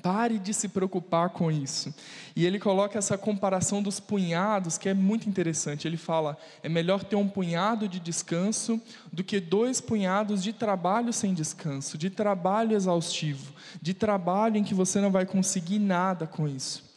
Pare 0.01 0.39
de 0.39 0.53
se 0.53 0.69
preocupar 0.69 1.29
com 1.31 1.51
isso. 1.51 1.93
E 2.35 2.45
ele 2.45 2.59
coloca 2.59 2.97
essa 2.97 3.17
comparação 3.17 3.81
dos 3.81 3.99
punhados, 3.99 4.77
que 4.77 4.87
é 4.87 4.93
muito 4.93 5.27
interessante. 5.27 5.87
Ele 5.87 5.97
fala: 5.97 6.37
é 6.63 6.69
melhor 6.69 7.03
ter 7.03 7.15
um 7.15 7.27
punhado 7.27 7.87
de 7.87 7.99
descanso 7.99 8.79
do 9.11 9.23
que 9.23 9.39
dois 9.39 9.81
punhados 9.81 10.41
de 10.43 10.53
trabalho 10.53 11.11
sem 11.11 11.33
descanso, 11.33 11.97
de 11.97 12.09
trabalho 12.09 12.75
exaustivo, 12.75 13.51
de 13.81 13.93
trabalho 13.93 14.57
em 14.57 14.63
que 14.63 14.73
você 14.73 15.01
não 15.01 15.11
vai 15.11 15.25
conseguir 15.25 15.79
nada 15.79 16.25
com 16.25 16.47
isso. 16.47 16.87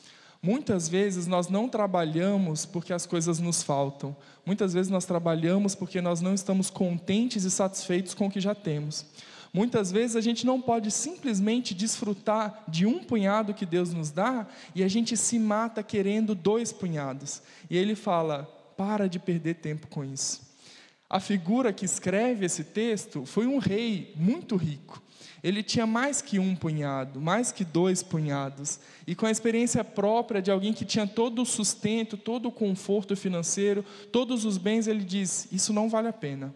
Muitas 0.44 0.88
vezes 0.88 1.28
nós 1.28 1.48
não 1.48 1.68
trabalhamos 1.68 2.66
porque 2.66 2.92
as 2.92 3.06
coisas 3.06 3.38
nos 3.38 3.62
faltam. 3.62 4.14
Muitas 4.44 4.74
vezes 4.74 4.90
nós 4.90 5.04
trabalhamos 5.04 5.76
porque 5.76 6.00
nós 6.00 6.20
não 6.20 6.34
estamos 6.34 6.68
contentes 6.68 7.44
e 7.44 7.50
satisfeitos 7.50 8.12
com 8.12 8.26
o 8.26 8.30
que 8.30 8.40
já 8.40 8.52
temos. 8.52 9.06
Muitas 9.52 9.92
vezes 9.92 10.16
a 10.16 10.20
gente 10.20 10.46
não 10.46 10.60
pode 10.60 10.90
simplesmente 10.90 11.74
desfrutar 11.74 12.64
de 12.66 12.86
um 12.86 13.04
punhado 13.04 13.52
que 13.52 13.66
Deus 13.66 13.92
nos 13.92 14.10
dá 14.10 14.46
e 14.74 14.82
a 14.82 14.88
gente 14.88 15.14
se 15.16 15.38
mata 15.38 15.82
querendo 15.82 16.34
dois 16.34 16.72
punhados. 16.72 17.42
E 17.68 17.76
ele 17.76 17.94
fala: 17.94 18.44
para 18.76 19.08
de 19.08 19.18
perder 19.18 19.56
tempo 19.56 19.86
com 19.88 20.04
isso. 20.04 20.52
A 21.08 21.20
figura 21.20 21.74
que 21.74 21.84
escreve 21.84 22.46
esse 22.46 22.64
texto 22.64 23.26
foi 23.26 23.46
um 23.46 23.58
rei 23.58 24.14
muito 24.16 24.56
rico. 24.56 25.02
Ele 25.42 25.62
tinha 25.62 25.86
mais 25.86 26.22
que 26.22 26.38
um 26.38 26.54
punhado, 26.54 27.20
mais 27.20 27.52
que 27.52 27.64
dois 27.64 28.02
punhados. 28.02 28.80
E 29.06 29.14
com 29.14 29.26
a 29.26 29.30
experiência 29.30 29.84
própria 29.84 30.40
de 30.40 30.50
alguém 30.50 30.72
que 30.72 30.84
tinha 30.84 31.06
todo 31.06 31.42
o 31.42 31.46
sustento, 31.46 32.16
todo 32.16 32.46
o 32.46 32.52
conforto 32.52 33.14
financeiro, 33.14 33.84
todos 34.10 34.46
os 34.46 34.56
bens, 34.56 34.86
ele 34.86 35.04
diz: 35.04 35.48
Isso 35.52 35.72
não 35.72 35.90
vale 35.90 36.08
a 36.08 36.12
pena. 36.12 36.54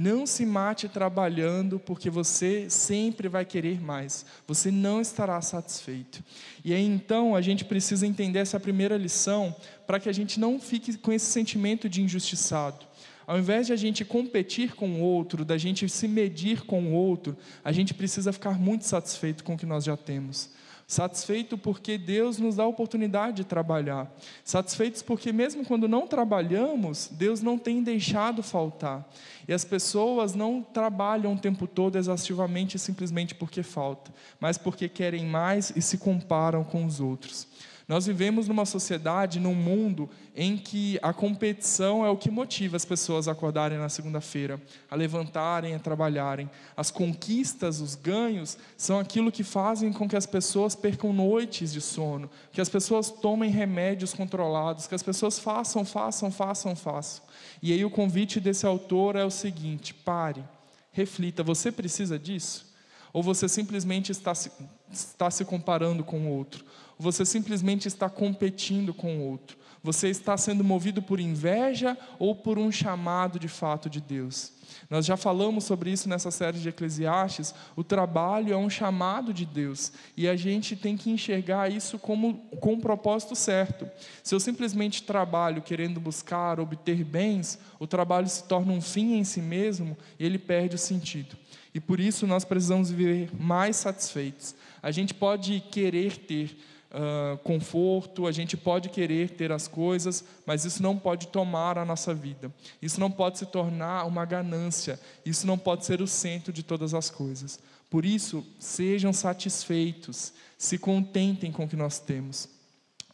Não 0.00 0.28
se 0.28 0.46
mate 0.46 0.88
trabalhando, 0.88 1.80
porque 1.80 2.08
você 2.08 2.70
sempre 2.70 3.26
vai 3.26 3.44
querer 3.44 3.80
mais. 3.80 4.24
Você 4.46 4.70
não 4.70 5.00
estará 5.00 5.40
satisfeito. 5.40 6.22
E 6.64 6.72
aí 6.72 6.86
então 6.86 7.34
a 7.34 7.40
gente 7.40 7.64
precisa 7.64 8.06
entender 8.06 8.38
essa 8.38 8.60
primeira 8.60 8.96
lição 8.96 9.52
para 9.88 9.98
que 9.98 10.08
a 10.08 10.12
gente 10.12 10.38
não 10.38 10.60
fique 10.60 10.96
com 10.98 11.12
esse 11.12 11.26
sentimento 11.26 11.88
de 11.88 12.00
injustiçado. 12.00 12.86
Ao 13.26 13.40
invés 13.40 13.66
de 13.66 13.72
a 13.72 13.76
gente 13.76 14.04
competir 14.04 14.76
com 14.76 14.88
o 14.88 15.00
outro, 15.00 15.44
da 15.44 15.58
gente 15.58 15.88
se 15.88 16.06
medir 16.06 16.60
com 16.64 16.80
o 16.80 16.92
outro, 16.92 17.36
a 17.64 17.72
gente 17.72 17.92
precisa 17.92 18.32
ficar 18.32 18.56
muito 18.56 18.86
satisfeito 18.86 19.42
com 19.42 19.54
o 19.54 19.58
que 19.58 19.66
nós 19.66 19.82
já 19.82 19.96
temos. 19.96 20.48
Satisfeito 20.90 21.58
porque 21.58 21.98
Deus 21.98 22.38
nos 22.38 22.56
dá 22.56 22.62
a 22.62 22.66
oportunidade 22.66 23.36
de 23.36 23.44
trabalhar. 23.44 24.10
Satisfeitos 24.42 25.02
porque, 25.02 25.30
mesmo 25.34 25.62
quando 25.62 25.86
não 25.86 26.06
trabalhamos, 26.06 27.10
Deus 27.12 27.42
não 27.42 27.58
tem 27.58 27.82
deixado 27.82 28.42
faltar. 28.42 29.06
E 29.46 29.52
as 29.52 29.66
pessoas 29.66 30.34
não 30.34 30.62
trabalham 30.62 31.34
o 31.34 31.38
tempo 31.38 31.66
todo 31.66 31.98
exaustivamente 31.98 32.78
simplesmente 32.78 33.34
porque 33.34 33.62
falta, 33.62 34.10
mas 34.40 34.56
porque 34.56 34.88
querem 34.88 35.26
mais 35.26 35.70
e 35.76 35.82
se 35.82 35.98
comparam 35.98 36.64
com 36.64 36.86
os 36.86 37.00
outros. 37.00 37.46
Nós 37.88 38.04
vivemos 38.04 38.46
numa 38.46 38.66
sociedade, 38.66 39.40
num 39.40 39.54
mundo 39.54 40.10
em 40.36 40.58
que 40.58 40.98
a 41.00 41.10
competição 41.10 42.04
é 42.04 42.10
o 42.10 42.18
que 42.18 42.30
motiva 42.30 42.76
as 42.76 42.84
pessoas 42.84 43.26
a 43.26 43.32
acordarem 43.32 43.78
na 43.78 43.88
segunda-feira, 43.88 44.60
a 44.90 44.94
levantarem, 44.94 45.74
a 45.74 45.78
trabalharem. 45.78 46.50
As 46.76 46.90
conquistas, 46.90 47.80
os 47.80 47.94
ganhos, 47.94 48.58
são 48.76 48.98
aquilo 48.98 49.32
que 49.32 49.42
fazem 49.42 49.90
com 49.90 50.06
que 50.06 50.16
as 50.16 50.26
pessoas 50.26 50.74
percam 50.74 51.14
noites 51.14 51.72
de 51.72 51.80
sono, 51.80 52.28
que 52.52 52.60
as 52.60 52.68
pessoas 52.68 53.10
tomem 53.10 53.50
remédios 53.50 54.12
controlados, 54.12 54.86
que 54.86 54.94
as 54.94 55.02
pessoas 55.02 55.38
façam, 55.38 55.82
façam, 55.82 56.30
façam, 56.30 56.76
façam. 56.76 57.24
E 57.62 57.72
aí 57.72 57.86
o 57.86 57.90
convite 57.90 58.38
desse 58.38 58.66
autor 58.66 59.16
é 59.16 59.24
o 59.24 59.30
seguinte: 59.30 59.94
pare, 59.94 60.44
reflita, 60.92 61.42
você 61.42 61.72
precisa 61.72 62.18
disso? 62.18 62.68
Ou 63.14 63.22
você 63.22 63.48
simplesmente 63.48 64.12
está 64.12 64.34
se, 64.34 64.52
está 64.92 65.30
se 65.30 65.42
comparando 65.42 66.04
com 66.04 66.20
o 66.20 66.28
outro? 66.28 66.62
Você 66.98 67.24
simplesmente 67.24 67.86
está 67.86 68.08
competindo 68.10 68.92
com 68.92 69.18
o 69.18 69.30
outro. 69.30 69.56
Você 69.82 70.08
está 70.08 70.36
sendo 70.36 70.64
movido 70.64 71.00
por 71.00 71.20
inveja 71.20 71.96
ou 72.18 72.34
por 72.34 72.58
um 72.58 72.70
chamado 72.70 73.38
de 73.38 73.48
fato 73.48 73.88
de 73.88 74.00
Deus. 74.00 74.52
Nós 74.90 75.06
já 75.06 75.16
falamos 75.16 75.64
sobre 75.64 75.90
isso 75.90 76.08
nessa 76.08 76.30
série 76.30 76.58
de 76.58 76.68
Eclesiastes. 76.68 77.54
O 77.76 77.84
trabalho 77.84 78.52
é 78.52 78.56
um 78.56 78.68
chamado 78.68 79.32
de 79.32 79.46
Deus 79.46 79.92
e 80.16 80.28
a 80.28 80.36
gente 80.36 80.76
tem 80.76 80.96
que 80.96 81.10
enxergar 81.10 81.70
isso 81.70 81.98
como 81.98 82.34
com 82.60 82.74
o 82.74 82.80
propósito 82.80 83.34
certo. 83.36 83.88
Se 84.22 84.34
eu 84.34 84.40
simplesmente 84.40 85.02
trabalho 85.02 85.62
querendo 85.62 86.00
buscar, 86.00 86.60
obter 86.60 87.04
bens, 87.04 87.58
o 87.78 87.86
trabalho 87.86 88.28
se 88.28 88.44
torna 88.44 88.72
um 88.72 88.80
fim 88.80 89.14
em 89.14 89.24
si 89.24 89.40
mesmo 89.40 89.96
e 90.18 90.24
ele 90.24 90.38
perde 90.38 90.74
o 90.74 90.78
sentido. 90.78 91.36
E 91.72 91.80
por 91.80 92.00
isso 92.00 92.26
nós 92.26 92.44
precisamos 92.44 92.90
viver 92.90 93.30
mais 93.38 93.76
satisfeitos. 93.76 94.54
A 94.82 94.90
gente 94.90 95.14
pode 95.14 95.60
querer 95.70 96.16
ter 96.16 96.56
uh, 96.90 97.38
conforto, 97.38 98.26
a 98.26 98.32
gente 98.32 98.56
pode 98.56 98.88
querer 98.88 99.30
ter 99.30 99.52
as 99.52 99.68
coisas, 99.68 100.24
mas 100.46 100.64
isso 100.64 100.82
não 100.82 100.98
pode 100.98 101.28
tomar 101.28 101.78
a 101.78 101.84
nossa 101.84 102.14
vida. 102.14 102.52
Isso 102.80 103.00
não 103.00 103.10
pode 103.10 103.38
se 103.38 103.46
tornar 103.46 104.04
uma 104.06 104.24
ganância. 104.24 104.98
Isso 105.24 105.46
não 105.46 105.58
pode 105.58 105.84
ser 105.84 106.00
o 106.00 106.06
centro 106.06 106.52
de 106.52 106.62
todas 106.62 106.94
as 106.94 107.10
coisas. 107.10 107.58
Por 107.90 108.04
isso, 108.04 108.46
sejam 108.58 109.12
satisfeitos, 109.12 110.32
se 110.56 110.78
contentem 110.78 111.50
com 111.50 111.64
o 111.64 111.68
que 111.68 111.76
nós 111.76 111.98
temos. 111.98 112.48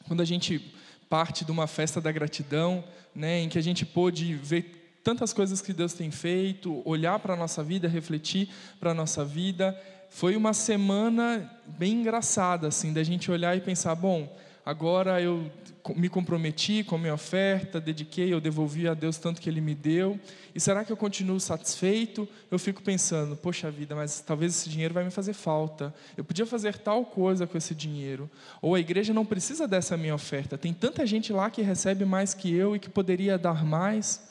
Quando 0.06 0.20
a 0.20 0.24
gente 0.24 0.74
parte 1.08 1.44
de 1.44 1.52
uma 1.52 1.66
festa 1.66 2.00
da 2.00 2.10
gratidão, 2.10 2.82
né, 3.14 3.40
em 3.40 3.48
que 3.48 3.58
a 3.58 3.62
gente 3.62 3.86
pôde 3.86 4.34
ver 4.34 4.98
tantas 5.04 5.32
coisas 5.32 5.60
que 5.60 5.72
Deus 5.72 5.92
tem 5.92 6.10
feito, 6.10 6.82
olhar 6.84 7.18
para 7.18 7.34
a 7.34 7.36
nossa 7.36 7.62
vida, 7.62 7.86
refletir 7.86 8.48
para 8.80 8.90
a 8.90 8.94
nossa 8.94 9.24
vida, 9.24 9.78
foi 10.08 10.36
uma 10.36 10.52
semana 10.52 11.50
bem 11.66 12.00
engraçada, 12.00 12.68
assim, 12.68 12.92
da 12.92 13.02
gente 13.02 13.30
olhar 13.30 13.56
e 13.56 13.60
pensar, 13.60 13.94
bom, 13.94 14.34
agora 14.64 15.20
eu 15.20 15.50
me 15.94 16.08
comprometi 16.08 16.82
com 16.82 16.94
a 16.94 16.98
minha 16.98 17.12
oferta, 17.12 17.78
dediquei, 17.78 18.32
eu 18.32 18.40
devolvi 18.40 18.88
a 18.88 18.94
Deus 18.94 19.18
tanto 19.18 19.40
que 19.40 19.50
Ele 19.50 19.60
me 19.60 19.74
deu, 19.74 20.18
e 20.54 20.60
será 20.60 20.82
que 20.82 20.90
eu 20.90 20.96
continuo 20.96 21.38
satisfeito? 21.38 22.26
Eu 22.50 22.58
fico 22.58 22.82
pensando, 22.82 23.36
poxa 23.36 23.70
vida, 23.70 23.94
mas 23.94 24.20
talvez 24.20 24.54
esse 24.56 24.70
dinheiro 24.70 24.94
vai 24.94 25.04
me 25.04 25.10
fazer 25.10 25.34
falta, 25.34 25.92
eu 26.16 26.24
podia 26.24 26.46
fazer 26.46 26.78
tal 26.78 27.04
coisa 27.04 27.46
com 27.46 27.58
esse 27.58 27.74
dinheiro, 27.74 28.30
ou 28.62 28.74
a 28.74 28.80
igreja 28.80 29.12
não 29.12 29.26
precisa 29.26 29.68
dessa 29.68 29.96
minha 29.96 30.14
oferta, 30.14 30.56
tem 30.56 30.72
tanta 30.72 31.04
gente 31.04 31.32
lá 31.32 31.50
que 31.50 31.60
recebe 31.60 32.04
mais 32.06 32.32
que 32.32 32.54
eu 32.54 32.74
e 32.74 32.78
que 32.78 32.88
poderia 32.88 33.36
dar 33.36 33.64
mais, 33.64 34.22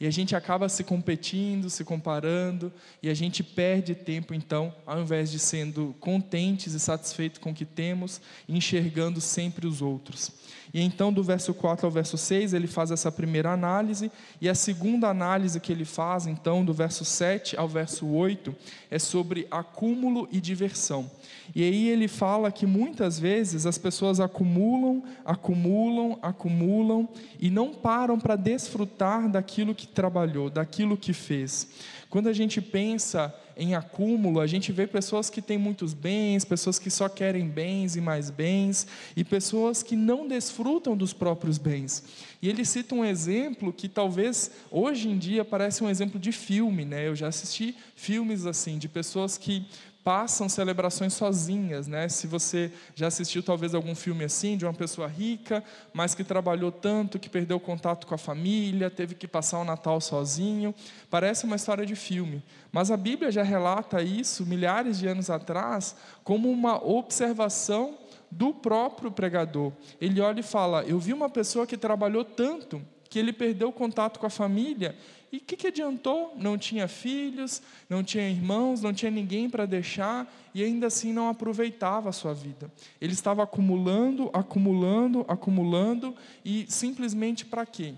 e 0.00 0.06
a 0.06 0.10
gente 0.10 0.36
acaba 0.36 0.68
se 0.68 0.84
competindo, 0.84 1.68
se 1.68 1.84
comparando, 1.84 2.72
e 3.02 3.08
a 3.08 3.14
gente 3.14 3.42
perde 3.42 3.94
tempo, 3.94 4.32
então, 4.32 4.72
ao 4.86 5.00
invés 5.00 5.30
de 5.30 5.38
sendo 5.38 5.94
contentes 5.98 6.72
e 6.72 6.80
satisfeitos 6.80 7.38
com 7.38 7.50
o 7.50 7.54
que 7.54 7.64
temos, 7.64 8.20
enxergando 8.48 9.20
sempre 9.20 9.66
os 9.66 9.82
outros. 9.82 10.30
E 10.72 10.82
então, 10.82 11.12
do 11.12 11.22
verso 11.22 11.54
4 11.54 11.86
ao 11.86 11.92
verso 11.92 12.18
6, 12.18 12.52
ele 12.52 12.66
faz 12.66 12.90
essa 12.90 13.10
primeira 13.10 13.52
análise, 13.52 14.10
e 14.40 14.48
a 14.48 14.54
segunda 14.54 15.08
análise 15.08 15.60
que 15.60 15.72
ele 15.72 15.84
faz, 15.84 16.26
então, 16.26 16.64
do 16.64 16.72
verso 16.72 17.04
7 17.04 17.56
ao 17.56 17.68
verso 17.68 18.06
8, 18.06 18.54
é 18.90 18.98
sobre 18.98 19.46
acúmulo 19.50 20.28
e 20.30 20.40
diversão. 20.40 21.10
E 21.54 21.62
aí 21.62 21.88
ele 21.88 22.08
fala 22.08 22.52
que 22.52 22.66
muitas 22.66 23.18
vezes 23.18 23.64
as 23.64 23.78
pessoas 23.78 24.20
acumulam, 24.20 25.02
acumulam, 25.24 26.18
acumulam, 26.20 27.08
e 27.40 27.50
não 27.50 27.72
param 27.72 28.18
para 28.18 28.36
desfrutar 28.36 29.28
daquilo 29.30 29.74
que 29.74 29.86
trabalhou, 29.86 30.50
daquilo 30.50 30.96
que 30.96 31.12
fez. 31.12 31.68
Quando 32.10 32.28
a 32.28 32.32
gente 32.32 32.60
pensa 32.60 33.34
em 33.58 33.74
acúmulo, 33.74 34.40
a 34.40 34.46
gente 34.46 34.70
vê 34.70 34.86
pessoas 34.86 35.28
que 35.28 35.42
têm 35.42 35.58
muitos 35.58 35.92
bens, 35.92 36.44
pessoas 36.44 36.78
que 36.78 36.90
só 36.90 37.08
querem 37.08 37.48
bens 37.48 37.96
e 37.96 38.00
mais 38.00 38.30
bens, 38.30 38.86
e 39.16 39.24
pessoas 39.24 39.82
que 39.82 39.96
não 39.96 40.28
desfrutam 40.28 40.96
dos 40.96 41.12
próprios 41.12 41.58
bens. 41.58 42.04
E 42.40 42.48
ele 42.48 42.64
cita 42.64 42.94
um 42.94 43.04
exemplo 43.04 43.72
que 43.72 43.88
talvez 43.88 44.52
hoje 44.70 45.08
em 45.08 45.18
dia 45.18 45.44
parece 45.44 45.82
um 45.82 45.90
exemplo 45.90 46.20
de 46.20 46.30
filme, 46.30 46.84
né? 46.84 47.08
Eu 47.08 47.16
já 47.16 47.26
assisti 47.26 47.74
filmes 47.96 48.46
assim 48.46 48.78
de 48.78 48.88
pessoas 48.88 49.36
que 49.36 49.66
passam 50.08 50.48
celebrações 50.48 51.12
sozinhas, 51.12 51.86
né? 51.86 52.08
Se 52.08 52.26
você 52.26 52.72
já 52.94 53.08
assistiu 53.08 53.42
talvez 53.42 53.74
algum 53.74 53.94
filme 53.94 54.24
assim 54.24 54.56
de 54.56 54.64
uma 54.64 54.72
pessoa 54.72 55.06
rica, 55.06 55.62
mas 55.92 56.14
que 56.14 56.24
trabalhou 56.24 56.72
tanto 56.72 57.18
que 57.18 57.28
perdeu 57.28 57.60
contato 57.60 58.06
com 58.06 58.14
a 58.14 58.18
família, 58.18 58.88
teve 58.88 59.14
que 59.14 59.28
passar 59.28 59.58
o 59.58 59.66
Natal 59.66 60.00
sozinho, 60.00 60.74
parece 61.10 61.44
uma 61.44 61.56
história 61.56 61.84
de 61.84 61.94
filme. 61.94 62.42
Mas 62.72 62.90
a 62.90 62.96
Bíblia 62.96 63.30
já 63.30 63.42
relata 63.42 64.00
isso 64.00 64.46
milhares 64.46 64.98
de 64.98 65.06
anos 65.06 65.28
atrás 65.28 65.94
como 66.24 66.50
uma 66.50 66.82
observação 66.82 67.98
do 68.30 68.54
próprio 68.54 69.10
pregador. 69.10 69.72
Ele 70.00 70.22
olha 70.22 70.40
e 70.40 70.42
fala: 70.42 70.84
"Eu 70.84 70.98
vi 70.98 71.12
uma 71.12 71.28
pessoa 71.28 71.66
que 71.66 71.76
trabalhou 71.76 72.24
tanto 72.24 72.80
que 73.10 73.18
ele 73.18 73.32
perdeu 73.32 73.70
contato 73.72 74.18
com 74.18 74.26
a 74.26 74.30
família 74.30 74.96
e 75.30 75.36
o 75.36 75.40
que, 75.40 75.56
que 75.56 75.66
adiantou? 75.66 76.34
Não 76.36 76.56
tinha 76.56 76.88
filhos, 76.88 77.60
não 77.88 78.02
tinha 78.02 78.28
irmãos, 78.28 78.80
não 78.80 78.94
tinha 78.94 79.10
ninguém 79.10 79.50
para 79.50 79.66
deixar 79.66 80.26
e 80.54 80.64
ainda 80.64 80.86
assim 80.86 81.12
não 81.12 81.28
aproveitava 81.28 82.08
a 82.08 82.12
sua 82.12 82.32
vida. 82.32 82.72
Ele 83.00 83.12
estava 83.12 83.42
acumulando, 83.42 84.30
acumulando, 84.32 85.26
acumulando 85.28 86.16
e 86.44 86.64
simplesmente 86.68 87.44
para 87.44 87.66
quê? 87.66 87.94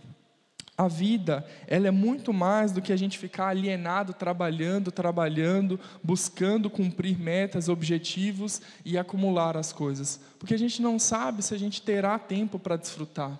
A 0.76 0.88
vida, 0.88 1.46
ela 1.66 1.88
é 1.88 1.90
muito 1.90 2.32
mais 2.32 2.72
do 2.72 2.80
que 2.80 2.92
a 2.92 2.96
gente 2.96 3.18
ficar 3.18 3.48
alienado, 3.48 4.14
trabalhando, 4.14 4.90
trabalhando, 4.90 5.78
buscando 6.02 6.70
cumprir 6.70 7.18
metas, 7.18 7.68
objetivos 7.68 8.62
e 8.82 8.96
acumular 8.96 9.58
as 9.58 9.74
coisas. 9.74 10.18
Porque 10.38 10.54
a 10.54 10.58
gente 10.58 10.80
não 10.80 10.98
sabe 10.98 11.42
se 11.42 11.54
a 11.54 11.58
gente 11.58 11.82
terá 11.82 12.18
tempo 12.18 12.58
para 12.58 12.76
desfrutar. 12.76 13.38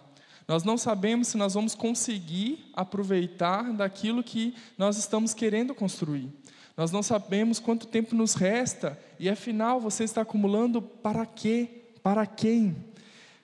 Nós 0.50 0.64
não 0.64 0.76
sabemos 0.76 1.28
se 1.28 1.36
nós 1.36 1.54
vamos 1.54 1.76
conseguir 1.76 2.72
aproveitar 2.74 3.72
daquilo 3.72 4.20
que 4.20 4.52
nós 4.76 4.96
estamos 4.96 5.32
querendo 5.32 5.72
construir. 5.72 6.28
Nós 6.76 6.90
não 6.90 7.04
sabemos 7.04 7.60
quanto 7.60 7.86
tempo 7.86 8.16
nos 8.16 8.34
resta 8.34 8.98
e 9.16 9.28
afinal 9.28 9.80
você 9.80 10.02
está 10.02 10.22
acumulando 10.22 10.82
para 10.82 11.24
quê? 11.24 11.84
Para 12.02 12.26
quem? 12.26 12.76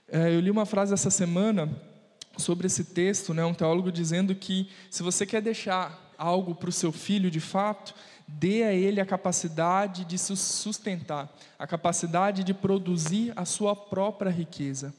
É, 0.09 0.35
eu 0.35 0.41
li 0.41 0.51
uma 0.51 0.67
frase 0.67 0.95
essa 0.95 1.09
semana 1.09 1.71
sobre 2.37 2.67
esse 2.67 2.83
texto, 2.83 3.33
né, 3.33 3.45
um 3.45 3.55
teólogo 3.55 3.93
dizendo 3.93 4.35
que 4.35 4.69
se 4.91 5.05
você 5.05 5.25
quer 5.25 5.41
deixar 5.41 6.13
algo 6.19 6.57
para 6.57 6.71
o 6.71 6.73
seu 6.73 6.91
filho 6.91 7.31
de 7.31 7.39
fato, 7.39 7.95
dê 8.27 8.65
a 8.65 8.73
ele 8.73 9.01
a 9.01 9.07
capacidade 9.07 10.05
de 10.05 10.19
se 10.19 10.37
sustentar, 10.37 11.33
a 11.57 11.69
capacidade 11.69 12.43
de 12.43 12.53
produzir 12.53 13.33
a 13.37 13.45
sua 13.45 13.77
própria 13.77 14.29
riqueza. 14.33 14.93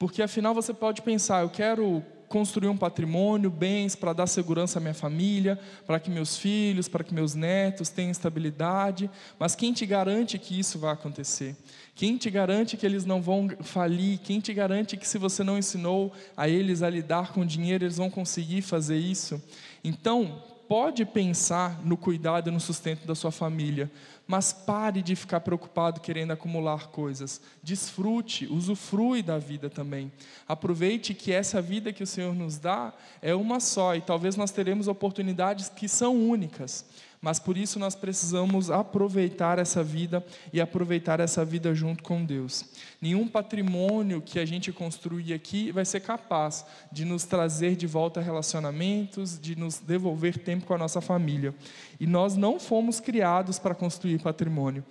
Porque 0.00 0.22
afinal 0.22 0.54
você 0.54 0.72
pode 0.72 1.02
pensar, 1.02 1.42
eu 1.42 1.50
quero 1.50 2.02
construir 2.26 2.68
um 2.68 2.76
patrimônio, 2.76 3.50
bens 3.50 3.94
para 3.94 4.14
dar 4.14 4.26
segurança 4.26 4.78
à 4.78 4.80
minha 4.80 4.94
família, 4.94 5.60
para 5.86 6.00
que 6.00 6.10
meus 6.10 6.38
filhos, 6.38 6.88
para 6.88 7.04
que 7.04 7.12
meus 7.12 7.34
netos 7.34 7.90
tenham 7.90 8.10
estabilidade, 8.10 9.10
mas 9.38 9.54
quem 9.54 9.74
te 9.74 9.84
garante 9.84 10.38
que 10.38 10.58
isso 10.58 10.78
vai 10.78 10.94
acontecer? 10.94 11.54
Quem 11.94 12.16
te 12.16 12.30
garante 12.30 12.78
que 12.78 12.86
eles 12.86 13.04
não 13.04 13.20
vão 13.20 13.50
falir? 13.60 14.20
Quem 14.20 14.40
te 14.40 14.54
garante 14.54 14.96
que 14.96 15.06
se 15.06 15.18
você 15.18 15.44
não 15.44 15.58
ensinou 15.58 16.14
a 16.34 16.48
eles 16.48 16.80
a 16.82 16.88
lidar 16.88 17.34
com 17.34 17.44
dinheiro, 17.44 17.84
eles 17.84 17.98
vão 17.98 18.08
conseguir 18.08 18.62
fazer 18.62 18.96
isso? 18.96 19.38
Então, 19.84 20.42
pode 20.66 21.04
pensar 21.04 21.84
no 21.84 21.96
cuidado 21.96 22.48
e 22.48 22.52
no 22.52 22.60
sustento 22.60 23.04
da 23.04 23.14
sua 23.14 23.32
família, 23.32 23.90
mas 24.30 24.52
pare 24.52 25.02
de 25.02 25.16
ficar 25.16 25.40
preocupado 25.40 26.00
querendo 26.00 26.30
acumular 26.30 26.86
coisas. 26.86 27.40
Desfrute, 27.60 28.46
usufrui 28.46 29.24
da 29.24 29.38
vida 29.38 29.68
também. 29.68 30.12
Aproveite 30.46 31.14
que 31.14 31.32
essa 31.32 31.60
vida 31.60 31.92
que 31.92 32.04
o 32.04 32.06
Senhor 32.06 32.32
nos 32.32 32.56
dá 32.56 32.92
é 33.20 33.34
uma 33.34 33.58
só 33.58 33.96
e 33.96 34.00
talvez 34.00 34.36
nós 34.36 34.52
teremos 34.52 34.86
oportunidades 34.86 35.68
que 35.68 35.88
são 35.88 36.14
únicas 36.14 36.84
mas 37.20 37.38
por 37.38 37.58
isso 37.58 37.78
nós 37.78 37.94
precisamos 37.94 38.70
aproveitar 38.70 39.58
essa 39.58 39.84
vida 39.84 40.24
e 40.52 40.60
aproveitar 40.60 41.20
essa 41.20 41.44
vida 41.44 41.74
junto 41.74 42.02
com 42.02 42.24
Deus. 42.24 42.64
Nenhum 43.00 43.28
patrimônio 43.28 44.22
que 44.22 44.38
a 44.38 44.46
gente 44.46 44.72
construir 44.72 45.34
aqui 45.34 45.70
vai 45.70 45.84
ser 45.84 46.00
capaz 46.00 46.64
de 46.90 47.04
nos 47.04 47.24
trazer 47.24 47.76
de 47.76 47.86
volta 47.86 48.20
relacionamentos, 48.20 49.38
de 49.38 49.54
nos 49.54 49.78
devolver 49.78 50.38
tempo 50.38 50.64
com 50.64 50.74
a 50.74 50.78
nossa 50.78 51.00
família. 51.00 51.54
E 51.98 52.06
nós 52.06 52.36
não 52.36 52.58
fomos 52.58 53.00
criados 53.00 53.58
para 53.58 53.74
construir 53.74 54.20
patrimônio. 54.20 54.84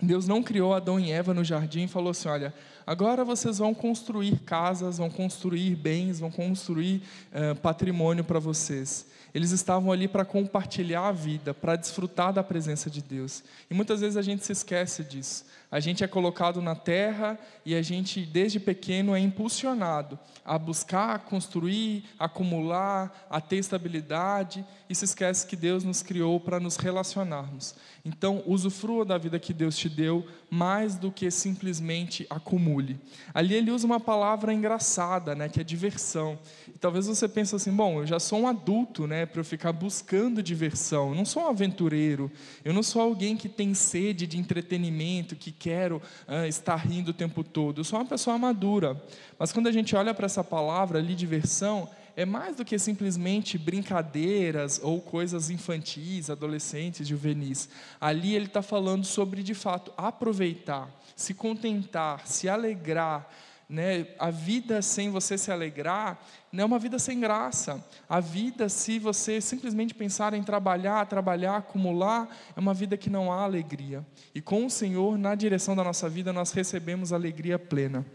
Deus 0.00 0.28
não 0.28 0.42
criou 0.42 0.72
Adão 0.72 0.98
e 0.98 1.10
Eva 1.10 1.34
no 1.34 1.42
jardim 1.42 1.84
e 1.84 1.88
falou 1.88 2.10
assim: 2.10 2.28
olha, 2.28 2.54
agora 2.86 3.24
vocês 3.24 3.58
vão 3.58 3.74
construir 3.74 4.38
casas, 4.40 4.98
vão 4.98 5.10
construir 5.10 5.74
bens, 5.74 6.20
vão 6.20 6.30
construir 6.30 7.02
uh, 7.32 7.56
patrimônio 7.56 8.22
para 8.22 8.38
vocês. 8.38 9.06
Eles 9.38 9.52
estavam 9.52 9.92
ali 9.92 10.08
para 10.08 10.24
compartilhar 10.24 11.06
a 11.06 11.12
vida, 11.12 11.54
para 11.54 11.76
desfrutar 11.76 12.32
da 12.32 12.42
presença 12.42 12.90
de 12.90 13.00
Deus. 13.00 13.44
E 13.70 13.74
muitas 13.74 14.00
vezes 14.00 14.16
a 14.16 14.22
gente 14.22 14.44
se 14.44 14.50
esquece 14.50 15.04
disso. 15.04 15.44
A 15.70 15.80
gente 15.80 16.02
é 16.02 16.06
colocado 16.06 16.62
na 16.62 16.74
terra 16.74 17.38
e 17.64 17.74
a 17.74 17.82
gente, 17.82 18.24
desde 18.24 18.58
pequeno, 18.58 19.14
é 19.14 19.20
impulsionado 19.20 20.18
a 20.42 20.58
buscar, 20.58 21.14
a 21.14 21.18
construir, 21.18 22.04
a 22.18 22.24
acumular, 22.24 23.26
a 23.28 23.38
ter 23.38 23.56
estabilidade 23.56 24.64
e 24.88 24.94
se 24.94 25.04
esquece 25.04 25.46
que 25.46 25.54
Deus 25.54 25.84
nos 25.84 26.02
criou 26.02 26.40
para 26.40 26.58
nos 26.58 26.76
relacionarmos. 26.76 27.74
Então, 28.02 28.42
usufrua 28.46 29.04
da 29.04 29.18
vida 29.18 29.38
que 29.38 29.52
Deus 29.52 29.76
te 29.76 29.90
deu 29.90 30.26
mais 30.50 30.94
do 30.94 31.12
que 31.12 31.30
simplesmente 31.30 32.26
acumule. 32.30 32.98
Ali 33.34 33.54
ele 33.54 33.70
usa 33.70 33.84
uma 33.86 34.00
palavra 34.00 34.54
engraçada, 34.54 35.34
né, 35.34 35.50
que 35.50 35.60
é 35.60 35.64
diversão. 35.64 36.38
E 36.66 36.78
talvez 36.78 37.06
você 37.06 37.28
pense 37.28 37.54
assim, 37.54 37.70
bom, 37.70 38.00
eu 38.00 38.06
já 38.06 38.18
sou 38.18 38.40
um 38.40 38.48
adulto, 38.48 39.06
né, 39.06 39.26
para 39.26 39.40
eu 39.40 39.44
ficar 39.44 39.72
buscando 39.72 40.42
diversão. 40.42 41.10
Eu 41.10 41.14
não 41.14 41.26
sou 41.26 41.42
um 41.42 41.48
aventureiro. 41.48 42.30
Eu 42.64 42.72
não 42.72 42.82
sou 42.82 43.02
alguém 43.02 43.36
que 43.36 43.50
tem 43.50 43.74
sede 43.74 44.26
de 44.26 44.38
entretenimento, 44.38 45.36
que 45.36 45.52
quero 45.58 46.02
uh, 46.26 46.46
estar 46.46 46.76
rindo 46.76 47.10
o 47.10 47.14
tempo 47.14 47.42
todo. 47.42 47.80
Eu 47.80 47.84
sou 47.84 47.98
uma 47.98 48.06
pessoa 48.06 48.38
madura. 48.38 49.00
Mas 49.38 49.52
quando 49.52 49.66
a 49.66 49.72
gente 49.72 49.94
olha 49.96 50.14
para 50.14 50.26
essa 50.26 50.44
palavra 50.44 50.98
ali, 50.98 51.14
diversão, 51.14 51.88
é 52.18 52.24
mais 52.24 52.56
do 52.56 52.64
que 52.64 52.76
simplesmente 52.80 53.56
brincadeiras 53.56 54.80
ou 54.82 55.00
coisas 55.00 55.50
infantis, 55.50 56.28
adolescentes, 56.28 57.06
juvenis. 57.06 57.68
Ali 58.00 58.34
ele 58.34 58.46
está 58.46 58.60
falando 58.60 59.04
sobre, 59.04 59.40
de 59.40 59.54
fato, 59.54 59.92
aproveitar, 59.96 60.90
se 61.14 61.32
contentar, 61.32 62.26
se 62.26 62.48
alegrar. 62.48 63.30
Né? 63.68 64.06
A 64.18 64.30
vida 64.30 64.80
sem 64.80 65.10
você 65.10 65.36
se 65.36 65.52
alegrar 65.52 66.18
não 66.50 66.62
é 66.62 66.64
uma 66.64 66.78
vida 66.78 66.98
sem 66.98 67.20
graça. 67.20 67.84
A 68.08 68.18
vida, 68.18 68.66
se 68.70 68.98
você 68.98 69.40
simplesmente 69.42 69.94
pensar 69.94 70.32
em 70.32 70.42
trabalhar, 70.42 71.04
trabalhar, 71.06 71.56
acumular, 71.58 72.34
é 72.56 72.60
uma 72.60 72.72
vida 72.72 72.96
que 72.96 73.10
não 73.10 73.30
há 73.30 73.42
alegria. 73.42 74.06
E 74.34 74.40
com 74.40 74.64
o 74.64 74.70
Senhor, 74.70 75.18
na 75.18 75.34
direção 75.34 75.76
da 75.76 75.84
nossa 75.84 76.08
vida, 76.08 76.32
nós 76.32 76.52
recebemos 76.52 77.12
alegria 77.12 77.58
plena. 77.58 78.06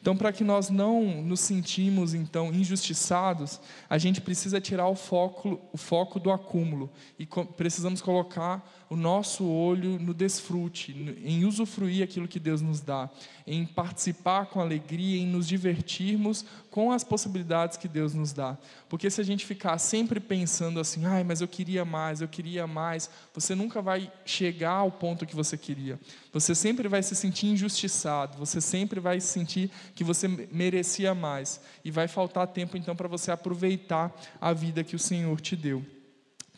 Então, 0.00 0.16
para 0.16 0.32
que 0.32 0.42
nós 0.42 0.68
não 0.68 1.22
nos 1.22 1.40
sentimos 1.40 2.12
então 2.12 2.52
injustiçados, 2.52 3.60
a 3.88 3.98
gente 3.98 4.20
precisa 4.20 4.60
tirar 4.60 4.88
o 4.88 4.96
foco, 4.96 5.60
o 5.72 5.76
foco 5.76 6.18
do 6.18 6.32
acúmulo 6.32 6.90
e 7.16 7.24
precisamos 7.56 8.02
colocar 8.02 8.68
o 8.92 8.96
nosso 8.96 9.46
olho 9.46 9.98
no 9.98 10.12
desfrute, 10.12 10.92
em 11.24 11.46
usufruir 11.46 12.04
aquilo 12.04 12.28
que 12.28 12.38
Deus 12.38 12.60
nos 12.60 12.82
dá, 12.82 13.08
em 13.46 13.64
participar 13.64 14.44
com 14.44 14.60
alegria, 14.60 15.18
em 15.18 15.26
nos 15.26 15.48
divertirmos 15.48 16.44
com 16.70 16.92
as 16.92 17.02
possibilidades 17.02 17.78
que 17.78 17.88
Deus 17.88 18.12
nos 18.12 18.34
dá. 18.34 18.58
Porque 18.90 19.08
se 19.08 19.18
a 19.18 19.24
gente 19.24 19.46
ficar 19.46 19.78
sempre 19.78 20.20
pensando 20.20 20.78
assim, 20.78 21.06
ai, 21.06 21.24
mas 21.24 21.40
eu 21.40 21.48
queria 21.48 21.86
mais, 21.86 22.20
eu 22.20 22.28
queria 22.28 22.66
mais, 22.66 23.08
você 23.32 23.54
nunca 23.54 23.80
vai 23.80 24.12
chegar 24.26 24.72
ao 24.72 24.90
ponto 24.90 25.24
que 25.24 25.34
você 25.34 25.56
queria. 25.56 25.98
Você 26.30 26.54
sempre 26.54 26.86
vai 26.86 27.02
se 27.02 27.16
sentir 27.16 27.46
injustiçado, 27.46 28.36
você 28.36 28.60
sempre 28.60 29.00
vai 29.00 29.22
sentir 29.22 29.70
que 29.94 30.04
você 30.04 30.28
merecia 30.28 31.14
mais 31.14 31.62
e 31.82 31.90
vai 31.90 32.08
faltar 32.08 32.46
tempo 32.48 32.76
então 32.76 32.94
para 32.94 33.08
você 33.08 33.30
aproveitar 33.30 34.14
a 34.38 34.52
vida 34.52 34.84
que 34.84 34.94
o 34.94 34.98
Senhor 34.98 35.40
te 35.40 35.56
deu. 35.56 35.82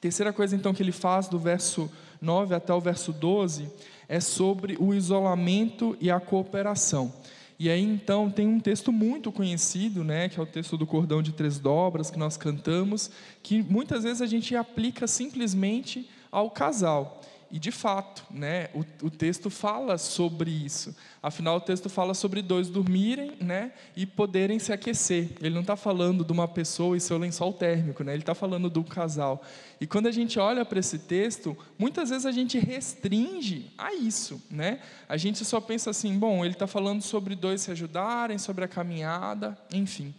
Terceira 0.05 0.35
coisa 0.35 0.55
então 0.55 0.75
que 0.75 0.83
ele 0.83 0.93
faz 0.93 1.29
do 1.29 1.39
verso 1.39 1.91
9 2.25 2.55
até 2.55 2.73
o 2.73 2.81
verso 2.81 3.13
12 3.13 3.69
é 4.09 4.19
sobre 4.19 4.77
o 4.81 4.95
isolamento 4.95 5.97
e 6.01 6.11
a 6.11 6.19
cooperação. 6.19 7.13
E 7.59 7.71
aí 7.71 7.83
então 7.83 8.31
tem 8.31 8.49
um 8.49 8.59
texto 8.59 8.91
muito 8.91 9.31
conhecido, 9.31 10.03
né, 10.03 10.29
que 10.29 10.41
é 10.41 10.43
o 10.43 10.47
texto 10.47 10.77
do 10.77 10.87
cordão 10.87 11.23
de 11.23 11.33
três 11.33 11.59
dobras 11.59 12.11
que 12.11 12.19
nós 12.19 12.37
cantamos, 12.37 13.11
que 13.43 13.63
muitas 13.63 14.03
vezes 14.03 14.21
a 14.21 14.27
gente 14.27 14.57
aplica 14.57 15.07
simplesmente 15.07 16.09
ao 16.33 16.51
casal. 16.51 17.21
E 17.51 17.59
de 17.59 17.71
fato, 17.71 18.25
né, 18.31 18.69
o, 18.75 18.81
o, 19.07 19.11
texto 19.11 19.49
fala 19.49 19.97
sobre 19.99 20.51
isso. 20.51 20.95
Afinal, 21.23 21.57
o 21.57 21.61
texto 21.61 21.89
fala 21.89 22.15
sobre 22.15 22.43
dois 22.43 22.69
dormirem 22.69 23.33
né, 23.41 23.73
e 23.97 24.07
poderem 24.07 24.59
se 24.59 24.73
aquecer. 24.73 25.31
Ele 25.41 25.55
não 25.55 25.61
está 25.61 25.77
falando 25.77 26.25
de 26.25 26.33
uma 26.33 26.49
pessoa 26.49 26.97
e 26.97 27.01
seu 27.01 27.17
lençol 27.17 27.53
térmico, 27.53 28.03
né, 28.03 28.13
ele 28.13 28.23
está 28.23 28.35
falando 28.35 28.69
do 28.69 28.83
casal. 28.83 29.43
E 29.81 29.87
quando 29.87 30.07
a 30.07 30.13
gente 30.13 30.39
olha 30.39 30.65
para 30.65 30.81
esse 30.81 30.99
texto, 30.99 31.57
muitas 31.79 32.11
vezes 32.11 32.27
a 32.27 32.33
gente 32.33 32.59
restringe 32.59 33.71
a 33.77 33.95
isso. 33.95 34.43
Né? 34.51 34.81
A 35.09 35.17
gente 35.17 35.45
só 35.45 35.61
pensa 35.61 35.91
assim: 35.91 36.19
bom, 36.19 36.45
ele 36.45 36.55
está 36.55 36.67
falando 36.67 37.03
sobre 37.03 37.35
dois 37.35 37.61
se 37.61 37.71
ajudarem, 37.71 38.39
sobre 38.39 38.65
a 38.65 38.69
caminhada, 38.69 39.57
enfim. 39.73 40.15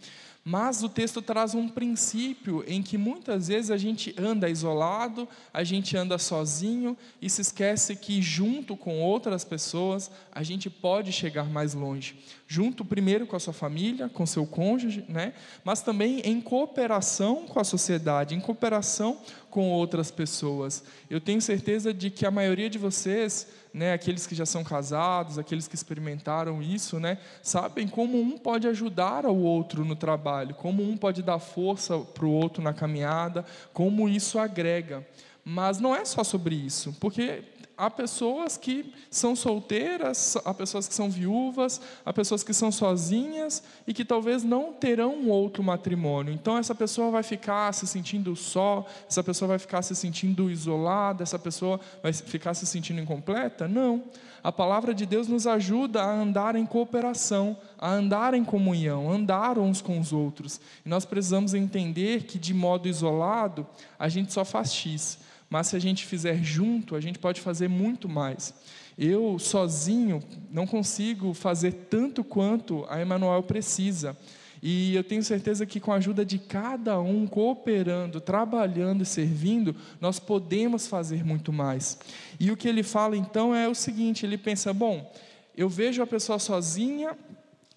Mas 0.48 0.84
o 0.84 0.88
texto 0.88 1.20
traz 1.20 1.56
um 1.56 1.68
princípio 1.68 2.62
em 2.68 2.80
que 2.80 2.96
muitas 2.96 3.48
vezes 3.48 3.68
a 3.68 3.76
gente 3.76 4.14
anda 4.16 4.48
isolado, 4.48 5.28
a 5.52 5.64
gente 5.64 5.96
anda 5.96 6.18
sozinho 6.18 6.96
e 7.20 7.28
se 7.28 7.40
esquece 7.40 7.96
que, 7.96 8.22
junto 8.22 8.76
com 8.76 9.02
outras 9.02 9.44
pessoas, 9.44 10.08
a 10.30 10.44
gente 10.44 10.70
pode 10.70 11.10
chegar 11.10 11.50
mais 11.50 11.74
longe. 11.74 12.20
Junto, 12.46 12.84
primeiro, 12.84 13.26
com 13.26 13.34
a 13.34 13.40
sua 13.40 13.52
família, 13.52 14.08
com 14.08 14.24
seu 14.24 14.46
cônjuge, 14.46 15.04
né? 15.08 15.32
mas 15.64 15.82
também 15.82 16.20
em 16.20 16.40
cooperação 16.40 17.44
com 17.48 17.58
a 17.58 17.64
sociedade, 17.64 18.36
em 18.36 18.40
cooperação 18.40 19.20
com 19.50 19.72
outras 19.72 20.12
pessoas. 20.12 20.84
Eu 21.10 21.20
tenho 21.20 21.42
certeza 21.42 21.92
de 21.92 22.08
que 22.08 22.24
a 22.24 22.30
maioria 22.30 22.70
de 22.70 22.78
vocês 22.78 23.48
né, 23.76 23.92
aqueles 23.92 24.26
que 24.26 24.34
já 24.34 24.46
são 24.46 24.64
casados, 24.64 25.38
aqueles 25.38 25.68
que 25.68 25.74
experimentaram 25.74 26.62
isso, 26.62 26.98
né, 26.98 27.18
sabem 27.42 27.86
como 27.86 28.18
um 28.18 28.38
pode 28.38 28.66
ajudar 28.66 29.26
ao 29.26 29.36
outro 29.36 29.84
no 29.84 29.94
trabalho, 29.94 30.54
como 30.54 30.82
um 30.82 30.96
pode 30.96 31.22
dar 31.22 31.38
força 31.38 31.98
para 31.98 32.24
o 32.24 32.30
outro 32.30 32.62
na 32.62 32.72
caminhada, 32.72 33.44
como 33.74 34.08
isso 34.08 34.38
agrega. 34.38 35.06
Mas 35.44 35.78
não 35.78 35.94
é 35.94 36.06
só 36.06 36.24
sobre 36.24 36.54
isso, 36.54 36.96
porque 36.98 37.42
há 37.76 37.90
pessoas 37.90 38.56
que 38.56 38.92
são 39.10 39.36
solteiras, 39.36 40.36
há 40.44 40.54
pessoas 40.54 40.88
que 40.88 40.94
são 40.94 41.10
viúvas, 41.10 41.80
há 42.04 42.12
pessoas 42.12 42.42
que 42.42 42.54
são 42.54 42.72
sozinhas 42.72 43.62
e 43.86 43.92
que 43.92 44.04
talvez 44.04 44.42
não 44.42 44.72
terão 44.72 45.28
outro 45.28 45.62
matrimônio. 45.62 46.32
Então 46.32 46.56
essa 46.56 46.74
pessoa 46.74 47.10
vai 47.10 47.22
ficar 47.22 47.72
se 47.74 47.86
sentindo 47.86 48.34
só, 48.34 48.86
essa 49.08 49.22
pessoa 49.22 49.48
vai 49.48 49.58
ficar 49.58 49.82
se 49.82 49.94
sentindo 49.94 50.50
isolada, 50.50 51.22
essa 51.22 51.38
pessoa 51.38 51.78
vai 52.02 52.12
ficar 52.12 52.54
se 52.54 52.66
sentindo 52.66 53.00
incompleta? 53.00 53.68
Não. 53.68 54.04
A 54.42 54.52
palavra 54.52 54.94
de 54.94 55.04
Deus 55.04 55.26
nos 55.26 55.46
ajuda 55.46 56.02
a 56.02 56.10
andar 56.10 56.54
em 56.54 56.64
cooperação, 56.64 57.56
a 57.76 57.90
andar 57.90 58.32
em 58.32 58.44
comunhão, 58.44 59.10
andar 59.10 59.58
uns 59.58 59.82
com 59.82 59.98
os 59.98 60.12
outros. 60.12 60.60
E 60.84 60.88
nós 60.88 61.04
precisamos 61.04 61.52
entender 61.52 62.22
que 62.22 62.38
de 62.38 62.54
modo 62.54 62.86
isolado 62.86 63.66
a 63.98 64.08
gente 64.08 64.32
só 64.32 64.44
faz 64.44 64.72
X 64.72 65.18
mas 65.48 65.68
se 65.68 65.76
a 65.76 65.78
gente 65.78 66.04
fizer 66.04 66.42
junto, 66.42 66.96
a 66.96 67.00
gente 67.00 67.18
pode 67.18 67.40
fazer 67.40 67.68
muito 67.68 68.08
mais. 68.08 68.54
Eu, 68.98 69.38
sozinho, 69.38 70.22
não 70.50 70.66
consigo 70.66 71.34
fazer 71.34 71.72
tanto 71.90 72.24
quanto 72.24 72.86
a 72.88 73.00
Emanuel 73.00 73.42
precisa. 73.42 74.16
E 74.62 74.94
eu 74.94 75.04
tenho 75.04 75.22
certeza 75.22 75.66
que 75.66 75.78
com 75.78 75.92
a 75.92 75.96
ajuda 75.96 76.24
de 76.24 76.38
cada 76.38 76.98
um, 76.98 77.26
cooperando, 77.26 78.20
trabalhando 78.20 79.02
e 79.02 79.06
servindo, 79.06 79.76
nós 80.00 80.18
podemos 80.18 80.86
fazer 80.86 81.24
muito 81.24 81.52
mais. 81.52 81.98
E 82.40 82.50
o 82.50 82.56
que 82.56 82.66
ele 82.66 82.82
fala 82.82 83.16
então 83.16 83.54
é 83.54 83.68
o 83.68 83.74
seguinte: 83.74 84.24
ele 84.24 84.38
pensa, 84.38 84.72
bom, 84.72 85.12
eu 85.56 85.68
vejo 85.68 86.02
a 86.02 86.06
pessoa 86.06 86.38
sozinha 86.38 87.16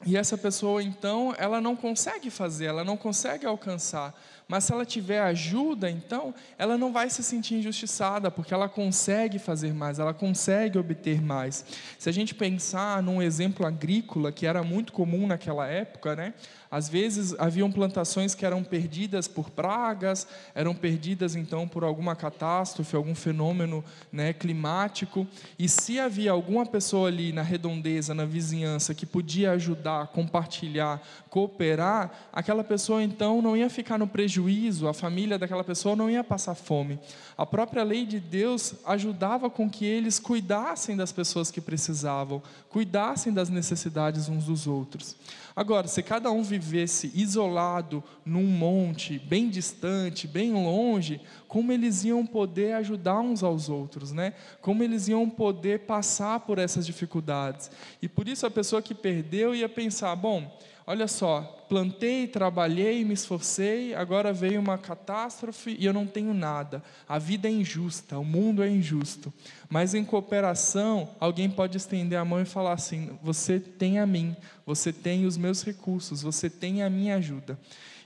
e 0.06 0.16
essa 0.16 0.38
pessoa 0.38 0.82
então, 0.82 1.36
ela 1.38 1.60
não 1.60 1.76
consegue 1.76 2.30
fazer, 2.30 2.66
ela 2.66 2.84
não 2.84 2.96
consegue 2.96 3.46
alcançar. 3.46 4.18
Mas 4.50 4.64
se 4.64 4.74
ela 4.74 4.84
tiver 4.84 5.22
ajuda, 5.22 5.92
então, 5.92 6.34
ela 6.58 6.76
não 6.76 6.92
vai 6.92 7.08
se 7.08 7.24
sentir 7.24 7.54
injustiçada, 7.54 8.32
porque 8.32 8.52
ela 8.52 8.68
consegue 8.68 9.38
fazer 9.38 9.76
mais, 9.76 10.00
ela 10.00 10.12
consegue 10.12 10.80
obter 10.80 11.22
mais. 11.22 11.64
Se 12.00 12.10
a 12.10 12.12
gente 12.12 12.34
pensar 12.34 13.04
num 13.04 13.22
exemplo 13.22 13.64
agrícola 13.68 14.32
que 14.32 14.48
era 14.48 14.64
muito 14.64 14.92
comum 14.92 15.28
naquela 15.28 15.68
época, 15.68 16.16
né? 16.16 16.34
Às 16.72 16.88
vezes 16.88 17.34
haviam 17.40 17.72
plantações 17.72 18.36
que 18.36 18.46
eram 18.46 18.64
perdidas 18.64 19.28
por 19.28 19.50
pragas, 19.50 20.28
eram 20.54 20.76
perdidas 20.76 21.36
então 21.36 21.68
por 21.68 21.84
alguma 21.84 22.16
catástrofe, 22.16 22.96
algum 22.96 23.16
fenômeno 23.16 23.84
né, 24.12 24.34
climático. 24.34 25.26
E 25.58 25.68
se 25.68 26.00
havia 26.00 26.32
alguma 26.32 26.66
pessoa 26.68 27.08
ali 27.08 27.34
na 27.34 27.42
redondeza, 27.42 28.14
na 28.14 28.24
vizinhança, 28.24 28.94
que 28.94 29.06
podia 29.06 29.52
ajudar, 29.52 30.08
compartilhar, 30.08 31.02
cooperar, 31.30 32.30
aquela 32.32 32.64
pessoa 32.64 33.02
então 33.02 33.42
não 33.42 33.58
ia 33.58 33.70
ficar 33.70 33.98
no 33.98 34.08
prejuízo, 34.08 34.88
a 34.88 34.94
família 34.94 35.40
daquela 35.40 35.64
pessoa 35.64 35.96
não 35.96 36.10
ia 36.10 36.24
passar 36.24 36.54
fome. 36.54 37.00
A 37.36 37.48
própria 37.48 37.84
lei 37.84 38.06
de 38.06 38.20
Deus 38.20 38.76
ajudava 38.86 39.50
com 39.50 39.68
que 39.68 39.86
eles 39.86 40.20
cuidassem 40.20 40.96
das 40.96 41.12
pessoas 41.12 41.50
que 41.50 41.62
precisavam, 41.62 42.44
cuidassem 42.70 43.34
das 43.34 43.50
necessidades 43.50 44.30
uns 44.30 44.46
dos 44.46 44.68
outros. 44.68 45.16
Agora, 45.56 45.88
se 45.88 46.02
cada 46.02 46.32
um 46.32 46.44
vivesse 46.60 47.12
isolado 47.16 48.04
num 48.26 48.44
monte, 48.44 49.18
bem 49.18 49.50
distante, 49.50 50.28
bem 50.28 50.52
longe, 50.52 51.22
como 51.48 51.72
eles 51.72 52.04
iam 52.04 52.26
poder 52.26 52.74
ajudar 52.74 53.20
uns 53.22 53.42
aos 53.42 53.70
outros, 53.70 54.12
né? 54.12 54.34
Como 54.62 54.84
eles 54.84 55.08
iam 55.08 55.30
poder 55.30 55.80
passar 55.80 56.42
por 56.42 56.60
essas 56.60 56.86
dificuldades. 56.86 57.72
E 58.02 58.08
por 58.08 58.28
isso 58.28 58.46
a 58.46 58.52
pessoa 58.52 58.82
que 58.82 58.94
perdeu 58.94 59.56
ia 59.56 59.68
pensar: 59.68 60.16
bom, 60.16 60.56
olha 60.90 61.08
só, 61.08 61.42
plantei, 61.70 62.26
trabalhei, 62.28 63.06
me 63.06 63.14
esforcei, 63.14 63.94
agora 63.94 64.34
veio 64.34 64.60
uma 64.60 64.76
catástrofe 64.76 65.78
e 65.80 65.86
eu 65.86 65.94
não 65.94 66.08
tenho 66.08 66.34
nada. 66.34 66.84
A 67.08 67.20
vida 67.20 67.48
é 67.48 67.52
injusta, 67.52 68.18
o 68.18 68.26
mundo 68.26 68.64
é 68.64 68.70
injusto. 68.72 69.32
Mas 69.70 69.94
em 69.94 70.04
cooperação, 70.04 71.12
alguém 71.20 71.48
pode 71.48 71.78
estender 71.78 72.18
a 72.18 72.26
mão 72.26 72.42
e 72.42 72.46
falar 72.46 72.74
assim: 72.74 73.16
você 73.22 73.60
tem 73.60 74.00
a 74.00 74.08
mim, 74.08 74.36
você 74.66 74.92
tem 74.92 75.28
os 75.28 75.38
meus 75.38 75.62
recursos, 75.62 76.24
você 76.24 76.50
tem 76.50 76.82
a 76.82 76.90
minha 76.90 77.18
ajuda. 77.18 77.60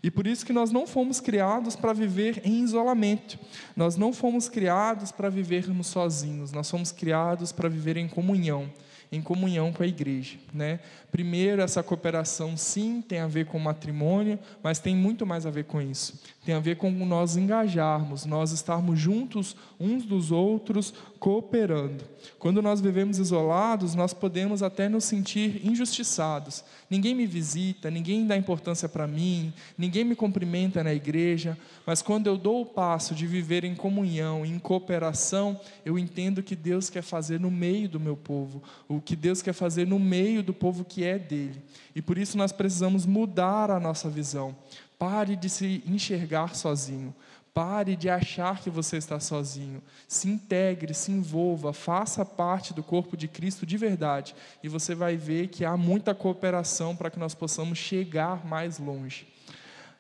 E 0.04 0.12
por 0.12 0.28
isso 0.28 0.46
que 0.46 0.52
nós 0.52 0.70
não 0.70 0.86
fomos 0.86 1.22
criados 1.22 1.78
para 1.78 1.94
viver 1.94 2.42
em 2.44 2.62
isolamento. 2.62 3.40
Nós 3.74 3.96
não 3.96 4.12
fomos 4.12 4.50
criados 4.50 5.14
para 5.14 5.30
vivermos 5.30 5.88
sozinhos. 5.88 6.52
Nós 6.52 6.70
fomos 6.70 6.92
criados 6.92 7.54
para 7.54 7.70
viver 7.70 7.96
em 7.96 8.10
comunhão 8.10 8.70
em 9.16 9.22
comunhão 9.22 9.72
com 9.72 9.84
a 9.84 9.88
igreja. 9.88 10.38
Né? 10.52 10.80
Primeiro, 11.12 11.62
essa 11.62 11.84
cooperação, 11.84 12.58
sim, 12.58 13.00
tem 13.00 13.20
a 13.20 13.28
ver 13.28 13.46
com 13.46 13.60
matrimônio, 13.60 14.40
mas 14.64 14.80
tem 14.80 14.96
muito 14.96 15.24
mais 15.24 15.46
a 15.46 15.52
ver 15.52 15.66
com 15.66 15.80
isso. 15.80 16.20
Tem 16.44 16.56
a 16.56 16.60
ver 16.60 16.78
com 16.78 16.90
nós 16.90 17.38
engajarmos, 17.38 18.26
nós 18.26 18.52
estarmos 18.52 19.00
juntos 19.00 19.56
uns 19.80 20.04
dos 20.04 20.32
outros, 20.32 20.94
cooperando. 21.20 22.04
Quando 22.40 22.62
nós 22.62 22.82
vivemos 22.82 23.20
isolados, 23.20 23.94
nós 23.94 24.14
podemos 24.14 24.64
até 24.64 24.90
nos 24.90 25.04
sentir 25.04 25.62
injustiçados. 25.64 26.64
Ninguém 26.94 27.16
me 27.16 27.26
visita, 27.26 27.90
ninguém 27.90 28.28
dá 28.28 28.38
importância 28.38 28.88
para 28.88 29.08
mim, 29.08 29.52
ninguém 29.76 30.04
me 30.04 30.16
cumprimenta 30.16 30.84
na 30.84 30.94
igreja, 30.94 31.58
mas 31.88 32.04
quando 32.04 32.28
eu 32.28 32.38
dou 32.38 32.62
o 32.62 32.66
passo 32.68 33.16
de 33.16 33.26
viver 33.26 33.64
em 33.64 33.74
comunhão, 33.74 34.46
em 34.46 34.60
cooperação, 34.60 35.60
eu 35.84 35.98
entendo 35.98 36.44
que 36.44 36.56
Deus 36.56 36.92
quer 36.92 37.02
fazer 37.02 37.40
no 37.40 37.50
meio 37.50 37.90
do 37.90 38.00
meu 38.00 38.16
povo, 38.16 38.62
o 38.88 39.02
que 39.02 39.16
Deus 39.16 39.42
quer 39.42 39.54
fazer 39.54 39.88
no 39.88 39.98
meio 39.98 40.44
do 40.44 40.54
povo 40.54 40.86
que 40.86 41.04
é 41.04 41.18
dele. 41.18 41.64
E 41.96 42.02
por 42.02 42.16
isso 42.16 42.38
nós 42.38 42.52
precisamos 42.52 43.08
mudar 43.08 43.72
a 43.72 43.80
nossa 43.80 44.08
visão. 44.08 44.56
Pare 45.00 45.36
de 45.36 45.50
se 45.50 45.82
enxergar 45.88 46.54
sozinho. 46.54 47.12
Pare 47.54 47.96
de 47.96 48.10
achar 48.10 48.60
que 48.62 48.70
você 48.70 48.98
está 48.98 49.20
sozinho. 49.20 49.82
Se 50.08 50.28
integre, 50.28 50.94
se 50.94 51.12
envolva, 51.12 51.72
faça 51.72 52.26
parte 52.26 52.74
do 52.74 52.82
corpo 52.82 53.16
de 53.16 53.28
Cristo 53.28 53.66
de 53.66 53.78
verdade. 53.78 54.36
E 54.64 54.68
você 54.68 54.96
vai 54.96 55.16
ver 55.16 55.50
que 55.50 55.64
há 55.64 55.78
muita 55.78 56.16
cooperação 56.16 56.96
para 56.96 57.12
que 57.12 57.20
nós 57.20 57.36
possamos 57.36 57.78
chegar 57.78 58.44
mais 58.44 58.80
longe. 58.80 59.28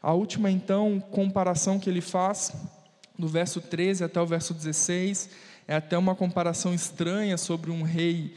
A 0.01 0.13
última, 0.13 0.49
então, 0.49 0.99
comparação 0.99 1.79
que 1.79 1.89
ele 1.89 2.01
faz, 2.01 2.51
do 3.17 3.27
verso 3.27 3.61
13 3.61 4.03
até 4.03 4.19
o 4.19 4.25
verso 4.25 4.53
16, 4.53 5.29
é 5.67 5.75
até 5.75 5.97
uma 5.97 6.15
comparação 6.15 6.73
estranha 6.73 7.37
sobre 7.37 7.71
um 7.71 7.83
rei 7.83 8.35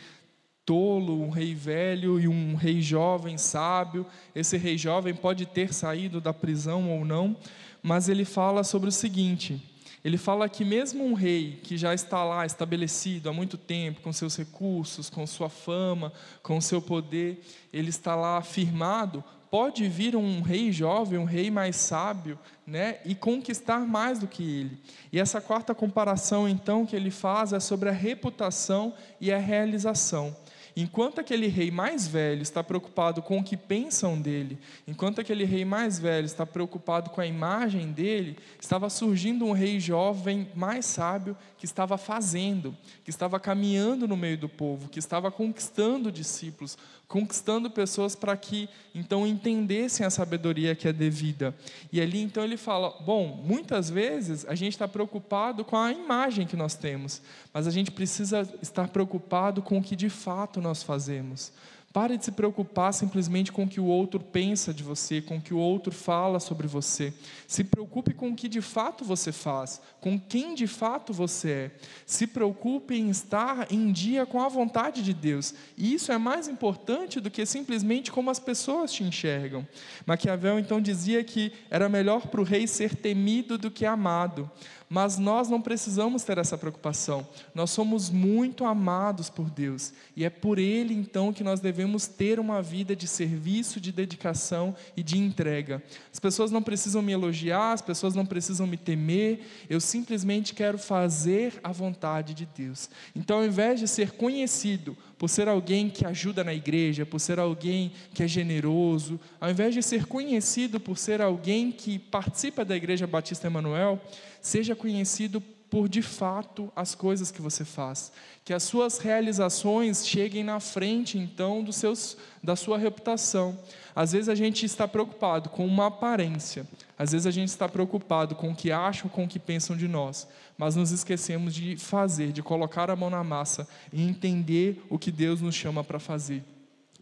tolo, 0.66 1.22
um 1.22 1.31
rei 1.31 1.55
velho 1.55 2.18
e 2.18 2.26
um 2.26 2.57
rei 2.57 2.83
jovem, 2.83 3.38
sábio. 3.38 4.05
Esse 4.35 4.59
rei 4.59 4.76
jovem 4.76 5.14
pode 5.14 5.46
ter 5.46 5.72
saído 5.72 6.20
da 6.20 6.35
prisão 6.35 6.90
ou 6.90 7.05
não, 7.05 7.37
mas 7.81 8.09
ele 8.09 8.24
fala 8.24 8.64
sobre 8.64 8.88
o 8.88 8.92
seguinte: 8.92 9.62
ele 10.05 10.18
fala 10.18 10.48
que 10.48 10.64
mesmo 10.64 11.05
um 11.05 11.14
rei 11.14 11.61
que 11.62 11.79
já 11.79 11.94
está 11.94 12.22
lá 12.24 12.44
estabelecido 12.44 13.29
há 13.29 13.33
muito 13.33 13.57
tempo, 13.57 14.00
com 14.00 14.12
seus 14.12 14.37
recursos, 14.37 15.09
com 15.09 15.24
sua 15.26 15.48
fama, 15.48 16.12
com 16.42 16.61
seu 16.61 16.83
poder, 16.83 17.40
ele 17.72 17.90
está 17.90 18.16
lá 18.16 18.42
firmado, 18.42 19.22
pode 19.50 19.88
vir 19.88 20.16
um 20.16 20.42
rei 20.42 20.72
jovem, 20.72 21.18
um 21.18 21.24
rei 21.24 21.50
mais 21.50 21.76
sábio, 21.76 22.38
né, 22.66 22.98
e 23.05 23.14
conquistar 23.14 23.81
mais 23.81 24.18
do 24.18 24.26
que 24.26 24.42
ele. 24.42 24.79
E 25.12 25.18
essa 25.18 25.40
quarta 25.40 25.74
comparação 25.74 26.48
então 26.48 26.85
que 26.85 26.96
ele 26.96 27.11
faz 27.11 27.52
é 27.52 27.61
sobre 27.61 27.88
a 27.88 27.92
reputação 27.92 28.94
e 29.20 29.33
a 29.33 29.38
realização. 29.38 30.37
Enquanto 30.76 31.20
aquele 31.20 31.46
rei 31.46 31.70
mais 31.70 32.06
velho 32.06 32.42
está 32.42 32.62
preocupado 32.62 33.22
com 33.22 33.38
o 33.38 33.42
que 33.42 33.56
pensam 33.56 34.20
dele, 34.20 34.58
enquanto 34.86 35.20
aquele 35.20 35.44
rei 35.44 35.64
mais 35.64 35.98
velho 35.98 36.26
está 36.26 36.44
preocupado 36.44 37.08
com 37.10 37.20
a 37.20 37.26
imagem 37.26 37.90
dele, 37.90 38.36
estava 38.60 38.90
surgindo 38.90 39.46
um 39.46 39.52
rei 39.52 39.80
jovem 39.80 40.48
mais 40.54 40.84
sábio 40.84 41.34
que 41.59 41.64
estava 41.64 41.97
fazendo, 41.97 42.77
que 43.05 43.11
estava 43.11 43.40
caminhando 43.40 44.07
no 44.07 44.16
meio 44.16 44.37
do 44.37 44.49
povo, 44.49 44.88
que 44.88 44.99
estava 44.99 45.31
conquistando 45.31 46.12
discípulos, 46.12 46.77
conquistando 47.09 47.71
pessoas 47.71 48.14
para 48.14 48.37
que 48.37 48.69
então 48.95 49.27
entendessem 49.27 50.05
a 50.05 50.11
sabedoria 50.11 50.75
que 50.75 50.88
é 50.88 50.92
devida. 50.92 51.55
E 51.92 52.01
ali 52.01 52.21
então 52.21 52.45
ele 52.45 52.57
fala: 52.57 52.90
bom, 53.01 53.42
muitas 53.45 53.88
vezes 53.88 54.45
a 54.47 54.55
gente 54.55 54.73
está 54.73 54.87
preocupado 54.87 55.64
com 55.64 55.77
a 55.77 55.92
imagem 55.92 56.47
que 56.47 56.57
nós 56.57 56.75
temos, 56.75 57.23
mas 57.53 57.66
a 57.66 57.71
gente 57.71 57.90
precisa 57.90 58.49
estar 58.61 58.88
preocupado 58.88 59.62
com 59.62 59.79
o 59.79 59.83
que 59.83 59.97
de 59.97 60.11
fato 60.11 60.61
nós 60.61 60.83
fazemos. 60.83 61.53
Pare 61.96 62.18
de 62.18 62.26
se 62.26 62.32
preocupar 62.32 62.92
simplesmente 62.92 63.50
com 63.50 63.64
o 63.64 63.66
que 63.66 63.80
o 63.80 63.87
outro 63.87 64.20
pensa 64.20 64.74
de 64.74 64.82
você, 64.82 65.22
com 65.22 65.38
o 65.38 65.40
que 65.40 65.54
o 65.54 65.59
outro 65.59 65.90
fala 65.90 66.38
sobre 66.38 66.66
você. 66.66 67.11
Se 67.48 67.64
preocupe 67.64 68.12
com 68.12 68.28
o 68.28 68.37
que 68.37 68.50
de 68.50 68.61
fato 68.61 69.02
você 69.02 69.32
faz, 69.32 69.80
com 69.98 70.20
quem 70.20 70.54
de 70.54 70.66
fato 70.66 71.14
você 71.14 71.50
é. 71.50 71.70
Se 72.04 72.26
preocupe 72.26 72.94
em 72.94 73.09
estar 73.09 73.72
em 73.72 73.90
dia 73.90 74.26
com 74.26 74.42
a 74.42 74.48
vontade 74.50 75.02
de 75.02 75.14
Deus. 75.14 75.54
E 75.74 75.94
isso 75.94 76.12
é 76.12 76.18
mais 76.18 76.48
importante 76.48 77.18
do 77.18 77.30
que 77.30 77.46
simplesmente 77.46 78.12
como 78.12 78.28
as 78.28 78.38
pessoas 78.38 78.92
te 78.92 79.02
enxergam. 79.02 79.66
Maquiavel 80.04 80.59
então 80.59 80.82
dizia 80.82 81.24
que 81.24 81.50
era 81.70 81.88
melhor 81.88 82.26
para 82.26 82.42
o 82.42 82.44
rei 82.44 82.66
ser 82.66 82.94
temido 82.94 83.56
do 83.56 83.70
que 83.70 83.87
amado. 83.87 84.50
Mas 84.88 85.18
nós 85.18 85.49
não 85.49 85.61
precisamos 85.61 86.22
ter 86.22 86.38
essa 86.38 86.57
preocupação. 86.57 87.27
Nós 87.55 87.70
somos 87.70 88.09
muito 88.09 88.64
amados 88.64 89.29
por 89.29 89.51
Deus 89.51 89.92
e 90.14 90.25
é 90.25 90.31
por 90.31 90.59
Ele 90.59 90.94
então 90.94 91.33
que 91.33 91.42
nós 91.42 91.59
devemos 91.59 92.07
ter 92.07 92.38
uma 92.38 92.62
vida 92.62 92.94
de 92.94 93.09
serviço, 93.09 93.81
de 93.81 93.90
dedicação 93.90 94.77
e 94.96 95.03
de 95.03 95.18
entrega. 95.18 95.83
As 96.12 96.20
pessoas 96.20 96.53
não 96.53 96.62
precisam 96.62 97.03
me 97.03 97.12
elogiar, 97.12 97.72
as 97.72 97.83
pessoas 97.83 98.14
não 98.14 98.25
precisam 98.25 98.66
me 98.66 98.77
temer, 98.77 99.40
eu 99.68 99.81
simplesmente 99.81 100.55
quero 100.55 100.79
fazer 100.79 101.59
a 101.64 101.72
vontade 101.72 102.33
de 102.33 102.46
Deus. 102.46 102.88
Então, 103.14 103.38
ao 103.38 103.44
invés 103.44 103.81
de 103.81 103.88
ser 103.88 104.12
conhecido 104.12 104.96
por 105.18 105.29
ser 105.29 105.48
alguém 105.48 105.88
que 105.88 106.05
ajuda 106.05 106.44
na 106.44 106.52
igreja, 106.52 107.07
por 107.07 107.18
ser 107.18 107.38
alguém 107.38 107.92
que 108.12 108.22
é 108.22 108.29
generoso, 108.29 109.18
ao 109.40 109.50
invés 109.50 109.72
de 109.74 109.83
ser 109.83 110.07
conhecido 110.07 110.79
por 110.79 110.98
ser 110.98 111.22
alguém 111.22 111.72
que 111.72 111.98
participa 111.98 112.64
da 112.64 112.76
Igreja 112.76 113.07
Batista 113.07 113.46
Emanuel, 113.46 114.00
Seja 114.46 114.76
conhecido 114.76 115.40
por 115.40 115.88
de 115.88 116.00
fato 116.00 116.72
as 116.76 116.94
coisas 116.94 117.33
que 117.33 117.42
você 117.42 117.64
faz, 117.64 118.12
que 118.44 118.55
as 118.55 118.62
suas 118.62 118.98
realizações 118.98 120.07
cheguem 120.07 120.44
na 120.44 120.61
frente 120.61 121.18
então 121.18 121.64
dos 121.64 121.74
seus 121.74 122.16
da 122.40 122.55
sua 122.55 122.79
reputação. 122.79 123.59
Às 123.92 124.12
vezes 124.12 124.29
a 124.29 124.37
gente 124.37 124.64
está 124.64 124.87
preocupado 124.87 125.48
com 125.48 125.66
uma 125.66 125.87
aparência, 125.87 126.64
às 126.98 127.12
vezes 127.12 127.26
a 127.26 127.30
gente 127.30 127.48
está 127.48 127.68
preocupado 127.68 128.35
com 128.35 128.50
o 128.50 128.54
que 128.54 128.72
acham, 128.72 129.09
com 129.09 129.24
o 129.24 129.28
que 129.28 129.38
pensam 129.38 129.76
de 129.76 129.87
nós, 129.87 130.26
mas 130.56 130.76
nos 130.76 130.90
esquecemos 130.90 131.54
de 131.54 131.76
fazer, 131.76 132.32
de 132.32 132.42
colocar 132.42 132.90
a 132.90 132.96
mão 132.96 133.11
na 133.11 133.22
massa 133.22 133.68
e 133.92 134.02
entender 134.02 134.82
o 134.88 134.98
que 134.98 135.11
Deus 135.11 135.40
nos 135.40 135.54
chama 135.54 135.85
para 135.85 135.98
fazer. 135.98 136.42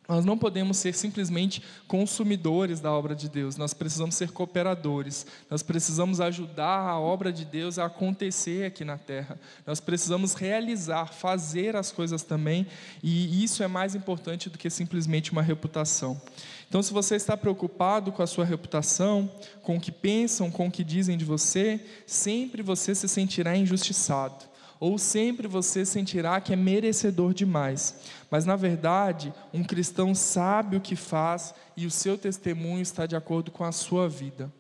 Nós 0.07 0.25
não 0.25 0.37
podemos 0.37 0.77
ser 0.77 0.95
simplesmente 0.95 1.63
consumidores 1.89 2.79
da 2.79 2.93
obra 2.93 3.15
de 3.15 3.27
Deus, 3.27 3.57
nós 3.57 3.73
precisamos 3.73 4.15
ser 4.15 4.31
cooperadores, 4.33 5.27
nós 5.49 5.63
precisamos 5.63 6.21
ajudar 6.21 6.81
a 6.81 7.01
obra 7.01 7.33
de 7.33 7.45
Deus 7.45 7.79
a 7.79 7.87
acontecer 7.87 8.67
aqui 8.67 8.85
na 8.85 8.99
terra, 8.99 9.39
nós 9.67 9.81
precisamos 9.81 10.35
realizar, 10.35 11.07
fazer 11.07 11.75
as 11.75 11.91
coisas 11.91 12.23
também, 12.23 12.67
e 13.03 13.43
isso 13.43 13.63
é 13.63 13.67
mais 13.67 13.95
importante 13.95 14.51
do 14.51 14.59
que 14.59 14.69
simplesmente 14.69 15.33
uma 15.33 15.43
reputação. 15.43 16.21
Então, 16.69 16.83
se 16.83 16.93
você 16.93 17.17
está 17.17 17.35
preocupado 17.35 18.13
com 18.13 18.23
a 18.23 18.27
sua 18.27 18.45
reputação, 18.45 19.31
com 19.63 19.77
o 19.77 19.81
que 19.81 19.93
pensam, 19.93 20.51
com 20.51 20.67
o 20.67 20.71
que 20.71 20.85
dizem 20.85 21.17
de 21.17 21.25
você, 21.25 21.81
sempre 22.07 22.63
você 22.63 22.95
se 22.95 23.09
sentirá 23.09 23.57
injustiçado 23.57 24.54
ou 24.79 24.99
sempre 24.99 25.49
você 25.49 25.85
sentirá 25.85 26.41
que 26.41 26.53
é 26.53 26.57
merecedor 26.57 27.33
demais. 27.33 28.01
Mas 28.31 28.45
na 28.45 28.57
verdade, 28.57 29.33
um 29.53 29.63
cristão 29.63 30.15
sabe 30.15 30.77
o 30.77 30.81
que 30.81 30.97
faz 30.97 31.55
e 31.77 31.87
o 31.87 31.91
seu 31.91 32.19
testemunho 32.19 32.83
está 32.83 33.07
de 33.07 33.17
acordo 33.17 33.51
com 33.51 33.65
a 33.65 33.73
sua 33.73 34.09
vida. 34.09 34.53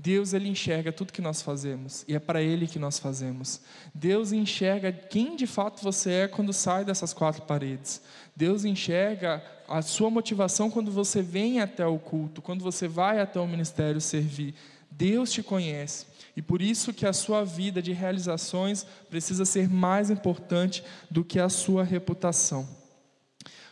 Deus 0.00 0.32
ele 0.32 0.48
enxerga 0.48 0.92
tudo 0.92 1.12
que 1.12 1.20
nós 1.20 1.42
fazemos 1.42 2.04
e 2.06 2.14
é 2.14 2.20
para 2.20 2.40
ele 2.40 2.68
que 2.68 2.78
nós 2.78 3.00
fazemos. 3.00 3.60
Deus 3.92 4.30
enxerga 4.30 4.92
quem 4.92 5.34
de 5.34 5.46
fato 5.46 5.82
você 5.82 6.12
é 6.12 6.28
quando 6.28 6.52
sai 6.52 6.84
dessas 6.84 7.12
quatro 7.12 7.42
paredes. 7.42 8.00
Deus 8.36 8.64
enxerga 8.64 9.42
a 9.66 9.82
sua 9.82 10.08
motivação 10.08 10.70
quando 10.70 10.92
você 10.92 11.20
vem 11.20 11.60
até 11.60 11.84
o 11.84 11.98
culto, 11.98 12.40
quando 12.40 12.62
você 12.62 12.86
vai 12.86 13.20
até 13.20 13.40
o 13.40 13.48
ministério 13.48 14.00
servir. 14.00 14.54
Deus 14.88 15.32
te 15.32 15.42
conhece. 15.42 16.06
E 16.38 16.42
por 16.42 16.62
isso 16.62 16.94
que 16.94 17.04
a 17.04 17.12
sua 17.12 17.44
vida 17.44 17.82
de 17.82 17.92
realizações 17.92 18.86
precisa 19.10 19.44
ser 19.44 19.68
mais 19.68 20.08
importante 20.08 20.84
do 21.10 21.24
que 21.24 21.40
a 21.40 21.48
sua 21.48 21.82
reputação. 21.82 22.64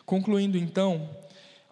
Concluindo 0.05 0.59
então, 0.59 1.09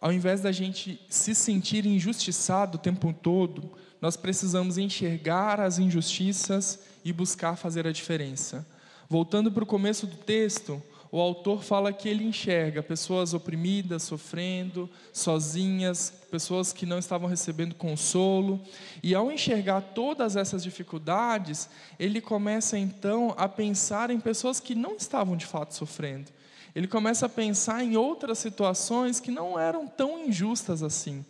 ao 0.01 0.13
invés 0.13 0.41
da 0.41 0.53
gente 0.53 1.01
se 1.09 1.35
sentir 1.35 1.85
injustiçado 1.85 2.77
o 2.77 2.81
tempo 2.81 3.13
todo, 3.13 3.73
nós 4.01 4.17
precisamos 4.17 4.79
enxergar 4.79 5.59
as 5.59 5.81
injustiças 5.81 6.79
e 7.05 7.13
buscar 7.13 7.57
fazer 7.57 7.89
a 7.89 7.93
diferença. 7.93 8.65
Voltando 9.09 9.51
para 9.51 9.65
o 9.65 9.67
começo 9.67 10.07
do 10.07 10.17
texto, 10.19 10.81
o 11.15 11.21
autor 11.21 11.63
fala 11.63 11.93
que 11.93 12.09
ele 12.09 12.25
enxerga 12.25 12.83
pessoas 12.83 13.35
oprimidas, 13.35 14.03
sofrendo, 14.03 14.91
sozinhas, 15.13 16.13
pessoas 16.29 16.73
que 16.73 16.85
não 16.85 16.99
estavam 16.99 17.29
recebendo 17.29 17.73
consolo, 17.77 18.61
e 19.01 19.15
ao 19.15 19.31
enxergar 19.31 19.81
todas 19.81 20.35
essas 20.35 20.61
dificuldades, 20.61 21.69
ele 22.01 22.21
começa 22.21 22.77
então 22.77 23.33
a 23.39 23.49
pensar 23.49 24.11
em 24.11 24.19
pessoas 24.19 24.59
que 24.59 24.75
não 24.75 24.97
estavam 24.97 25.37
de 25.37 25.47
fato 25.47 25.73
sofrendo. 25.73 26.33
Ele 26.75 26.89
começa 26.89 27.27
a 27.27 27.29
pensar 27.29 27.85
em 27.85 27.97
outras 27.97 28.39
situações 28.39 29.21
que 29.21 29.31
não 29.31 29.57
eram 29.57 29.87
tão 29.87 30.27
injustas 30.27 30.83
assim. 30.83 31.25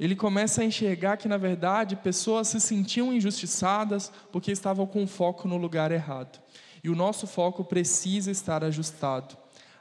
Ele 0.00 0.16
começa 0.16 0.62
a 0.62 0.64
enxergar 0.64 1.16
que, 1.16 1.28
na 1.28 1.36
verdade, 1.36 1.94
pessoas 1.94 2.48
se 2.48 2.60
sentiam 2.60 3.12
injustiçadas 3.12 4.10
porque 4.32 4.50
estavam 4.50 4.84
com 4.84 5.06
foco 5.06 5.46
no 5.46 5.56
lugar 5.56 5.92
errado. 5.92 6.40
E 6.82 6.90
o 6.90 6.94
nosso 6.94 7.26
foco 7.26 7.64
precisa 7.64 8.30
estar 8.30 8.64
ajustado. 8.64 9.36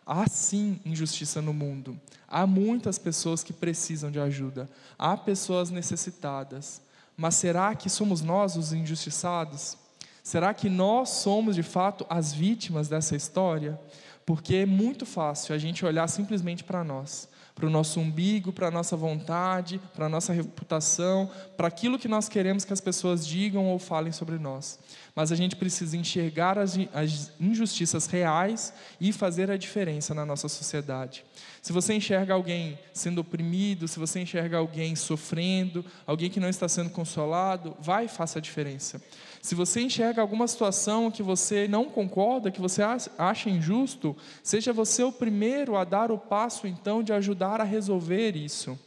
Há 0.05 0.27
sim 0.27 0.79
injustiça 0.86 1.41
no 1.41 1.53
mundo. 1.53 1.99
Há 2.27 2.47
muitas 2.47 2.97
pessoas 2.97 3.43
que 3.43 3.53
precisam 3.53 4.10
de 4.10 4.19
ajuda. 4.19 4.69
Há 4.97 5.17
pessoas 5.17 5.69
necessitadas. 5.69 6.81
Mas 7.15 7.36
será 7.36 7.75
que 7.75 7.89
somos 7.89 8.21
nós 8.21 8.55
os 8.55 8.73
injustiçados? 8.73 9.77
Será 10.23 10.53
que 10.53 10.69
nós 10.69 11.10
somos 11.10 11.55
de 11.55 11.63
fato 11.63 12.05
as 12.10 12.33
vítimas 12.33 12.88
dessa 12.88 13.15
história? 13.15 13.79
Porque 14.25 14.55
é 14.55 14.65
muito 14.65 15.05
fácil 15.05 15.55
a 15.55 15.57
gente 15.57 15.86
olhar 15.86 16.07
simplesmente 16.07 16.63
para 16.63 16.83
nós 16.83 17.29
para 17.57 17.65
o 17.65 17.71
nosso 17.71 17.99
umbigo, 17.99 18.53
para 18.53 18.67
a 18.67 18.71
nossa 18.71 18.95
vontade, 18.95 19.81
para 19.95 20.05
a 20.05 20.09
nossa 20.09 20.31
reputação, 20.31 21.27
para 21.57 21.67
aquilo 21.67 21.97
que 21.97 22.07
nós 22.07 22.29
queremos 22.29 22.63
que 22.63 22.71
as 22.71 22.79
pessoas 22.79 23.25
digam 23.25 23.65
ou 23.65 23.79
falem 23.79 24.11
sobre 24.11 24.37
nós. 24.37 24.77
Mas 25.15 25.31
a 25.31 25.35
gente 25.35 25.55
precisa 25.55 25.97
enxergar 25.97 26.59
as, 26.59 26.77
as 26.93 27.31
injustiças 27.39 28.05
reais 28.05 28.71
e 29.01 29.11
fazer 29.11 29.49
a 29.49 29.57
diferença 29.57 30.13
na 30.13 30.23
nossa 30.23 30.47
sociedade. 30.47 31.25
Se 31.59 31.73
você 31.73 31.95
enxerga 31.95 32.35
alguém 32.35 32.77
sendo 32.93 33.21
oprimido, 33.21 33.87
se 33.87 33.97
você 33.97 34.19
enxerga 34.19 34.57
alguém 34.57 34.95
sofrendo, 34.95 35.83
alguém 36.05 36.29
que 36.29 36.39
não 36.39 36.49
está 36.49 36.69
sendo 36.69 36.91
consolado, 36.91 37.75
vai 37.79 38.05
e 38.05 38.07
faça 38.07 38.37
a 38.37 38.41
diferença. 38.41 39.01
Se 39.47 39.55
você 39.55 39.79
enxerga 39.79 40.21
alguma 40.21 40.45
situação 40.45 41.10
que 41.10 41.23
você 41.23 41.69
não 41.69 41.86
concorda, 41.86 42.51
que 42.51 42.60
você 42.60 42.81
acha 43.17 43.49
injusto, 43.49 44.13
seja 44.43 44.73
você 44.73 45.03
o 45.03 45.10
primeiro 45.10 45.77
a 45.77 45.86
dar 45.86 46.12
o 46.12 46.17
passo 46.17 46.67
então 46.67 47.01
de 47.01 47.13
ajudar 47.13 47.62
a 47.62 47.63
resolver 47.63 48.36
isso. 48.36 48.77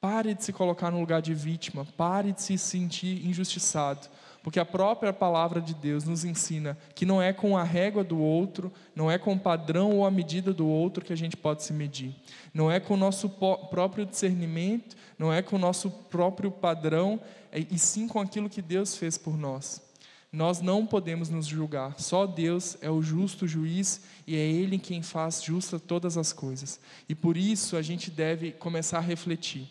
Pare 0.00 0.34
de 0.34 0.44
se 0.44 0.52
colocar 0.52 0.92
no 0.92 1.00
lugar 1.00 1.20
de 1.20 1.34
vítima, 1.34 1.84
pare 1.96 2.30
de 2.30 2.40
se 2.40 2.56
sentir 2.56 3.26
injustiçado, 3.26 4.06
porque 4.40 4.60
a 4.60 4.64
própria 4.64 5.12
palavra 5.12 5.60
de 5.60 5.74
Deus 5.74 6.04
nos 6.04 6.24
ensina 6.24 6.78
que 6.94 7.04
não 7.04 7.20
é 7.20 7.32
com 7.32 7.58
a 7.58 7.64
régua 7.64 8.04
do 8.04 8.20
outro, 8.20 8.72
não 8.94 9.10
é 9.10 9.18
com 9.18 9.32
o 9.32 9.40
padrão 9.40 9.90
ou 9.96 10.06
a 10.06 10.12
medida 10.12 10.54
do 10.54 10.68
outro 10.68 11.04
que 11.04 11.12
a 11.12 11.16
gente 11.16 11.36
pode 11.36 11.64
se 11.64 11.72
medir, 11.72 12.14
não 12.54 12.70
é 12.70 12.78
com 12.78 12.94
o 12.94 12.96
nosso 12.96 13.28
próprio 13.28 14.06
discernimento, 14.06 14.96
não 15.18 15.32
é 15.32 15.42
com 15.42 15.56
o 15.56 15.58
nosso 15.58 15.90
próprio 15.90 16.52
padrão, 16.52 17.20
é, 17.50 17.58
e 17.68 17.76
sim 17.76 18.06
com 18.06 18.20
aquilo 18.20 18.48
que 18.48 18.62
Deus 18.62 18.96
fez 18.96 19.18
por 19.18 19.36
nós. 19.36 19.87
Nós 20.30 20.60
não 20.60 20.84
podemos 20.84 21.30
nos 21.30 21.46
julgar, 21.46 21.98
só 21.98 22.26
Deus 22.26 22.76
é 22.82 22.90
o 22.90 23.00
justo 23.00 23.46
juiz 23.46 24.02
e 24.26 24.36
é 24.36 24.38
Ele 24.38 24.78
quem 24.78 25.02
faz 25.02 25.42
justa 25.42 25.80
todas 25.80 26.18
as 26.18 26.34
coisas. 26.34 26.78
E 27.08 27.14
por 27.14 27.36
isso 27.36 27.76
a 27.76 27.82
gente 27.82 28.10
deve 28.10 28.52
começar 28.52 28.98
a 28.98 29.02
refletir. 29.02 29.66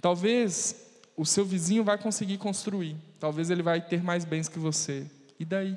Talvez 0.00 0.74
o 1.16 1.24
seu 1.24 1.44
vizinho 1.44 1.84
vai 1.84 1.96
conseguir 1.96 2.38
construir, 2.38 2.96
talvez 3.20 3.50
ele 3.50 3.62
vai 3.62 3.80
ter 3.80 4.02
mais 4.02 4.24
bens 4.24 4.48
que 4.48 4.58
você. 4.58 5.06
E 5.38 5.44
daí? 5.44 5.76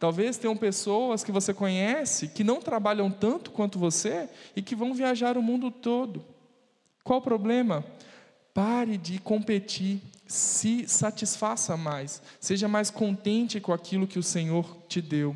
Talvez 0.00 0.38
tenham 0.38 0.56
pessoas 0.56 1.22
que 1.22 1.30
você 1.30 1.52
conhece 1.52 2.28
que 2.28 2.42
não 2.42 2.60
trabalham 2.60 3.10
tanto 3.10 3.50
quanto 3.50 3.78
você 3.78 4.30
e 4.56 4.62
que 4.62 4.74
vão 4.74 4.94
viajar 4.94 5.36
o 5.36 5.42
mundo 5.42 5.70
todo. 5.70 6.24
Qual 7.04 7.18
o 7.18 7.22
problema? 7.22 7.84
Pare 8.54 8.96
de 8.96 9.18
competir, 9.18 10.00
se 10.30 10.86
satisfaça 10.86 11.76
mais, 11.76 12.22
seja 12.38 12.68
mais 12.68 12.88
contente 12.88 13.58
com 13.58 13.72
aquilo 13.72 14.06
que 14.06 14.18
o 14.18 14.22
Senhor 14.22 14.76
te 14.88 15.02
deu. 15.02 15.34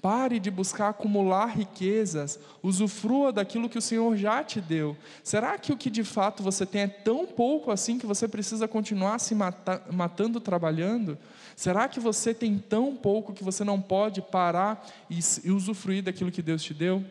Pare 0.00 0.40
de 0.40 0.50
buscar 0.50 0.88
acumular 0.88 1.46
riquezas, 1.46 2.40
usufrua 2.60 3.32
daquilo 3.32 3.68
que 3.68 3.78
o 3.78 3.82
Senhor 3.82 4.16
já 4.16 4.42
te 4.42 4.60
deu. 4.60 4.96
Será 5.22 5.56
que 5.56 5.72
o 5.72 5.76
que 5.76 5.88
de 5.88 6.02
fato 6.02 6.42
você 6.42 6.66
tem 6.66 6.82
é 6.82 6.88
tão 6.88 7.24
pouco 7.24 7.70
assim 7.70 7.96
que 7.96 8.06
você 8.06 8.26
precisa 8.26 8.66
continuar 8.66 9.20
se 9.20 9.32
mata 9.32 9.80
matando 9.92 10.40
trabalhando? 10.40 11.16
Será 11.54 11.86
que 11.86 12.00
você 12.00 12.34
tem 12.34 12.58
tão 12.58 12.96
pouco 12.96 13.32
que 13.32 13.44
você 13.44 13.62
não 13.62 13.80
pode 13.80 14.20
parar 14.20 14.84
e, 15.08 15.20
e 15.44 15.52
usufruir 15.52 16.02
daquilo 16.02 16.32
que 16.32 16.42
Deus 16.42 16.64
te 16.64 16.74
deu? 16.74 17.04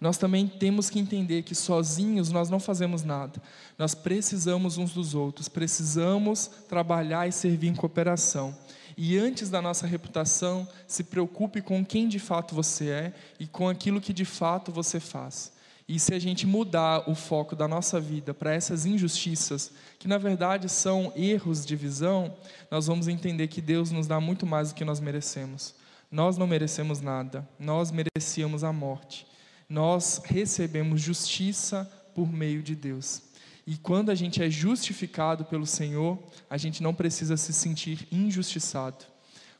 Nós 0.00 0.18
também 0.18 0.46
temos 0.46 0.90
que 0.90 0.98
entender 0.98 1.42
que 1.42 1.54
sozinhos 1.54 2.30
nós 2.30 2.50
não 2.50 2.60
fazemos 2.60 3.02
nada. 3.02 3.40
Nós 3.78 3.94
precisamos 3.94 4.78
uns 4.78 4.92
dos 4.92 5.14
outros, 5.14 5.48
precisamos 5.48 6.50
trabalhar 6.68 7.28
e 7.28 7.32
servir 7.32 7.68
em 7.68 7.74
cooperação. 7.74 8.54
E 8.96 9.16
antes 9.16 9.48
da 9.48 9.62
nossa 9.62 9.86
reputação, 9.86 10.68
se 10.86 11.04
preocupe 11.04 11.62
com 11.62 11.84
quem 11.84 12.08
de 12.08 12.18
fato 12.18 12.54
você 12.54 12.88
é 12.90 13.12
e 13.40 13.46
com 13.46 13.68
aquilo 13.68 14.00
que 14.00 14.12
de 14.12 14.24
fato 14.24 14.70
você 14.70 15.00
faz. 15.00 15.52
E 15.88 15.98
se 15.98 16.14
a 16.14 16.18
gente 16.18 16.46
mudar 16.46 17.08
o 17.08 17.14
foco 17.14 17.56
da 17.56 17.66
nossa 17.66 18.00
vida 18.00 18.32
para 18.32 18.54
essas 18.54 18.86
injustiças, 18.86 19.72
que 19.98 20.08
na 20.08 20.16
verdade 20.16 20.68
são 20.68 21.12
erros 21.16 21.66
de 21.66 21.74
visão, 21.74 22.34
nós 22.70 22.86
vamos 22.86 23.08
entender 23.08 23.48
que 23.48 23.60
Deus 23.60 23.90
nos 23.90 24.06
dá 24.06 24.20
muito 24.20 24.46
mais 24.46 24.68
do 24.70 24.74
que 24.74 24.84
nós 24.84 25.00
merecemos. 25.00 25.74
Nós 26.10 26.36
não 26.36 26.46
merecemos 26.46 27.00
nada, 27.00 27.48
nós 27.58 27.90
merecíamos 27.90 28.62
a 28.62 28.72
morte. 28.72 29.26
Nós 29.72 30.20
recebemos 30.26 31.00
justiça 31.00 31.90
por 32.14 32.30
meio 32.30 32.62
de 32.62 32.76
Deus. 32.76 33.22
E 33.66 33.74
quando 33.78 34.10
a 34.10 34.14
gente 34.14 34.42
é 34.42 34.50
justificado 34.50 35.46
pelo 35.46 35.64
Senhor, 35.64 36.18
a 36.50 36.58
gente 36.58 36.82
não 36.82 36.92
precisa 36.92 37.38
se 37.38 37.54
sentir 37.54 38.06
injustiçado. 38.12 39.06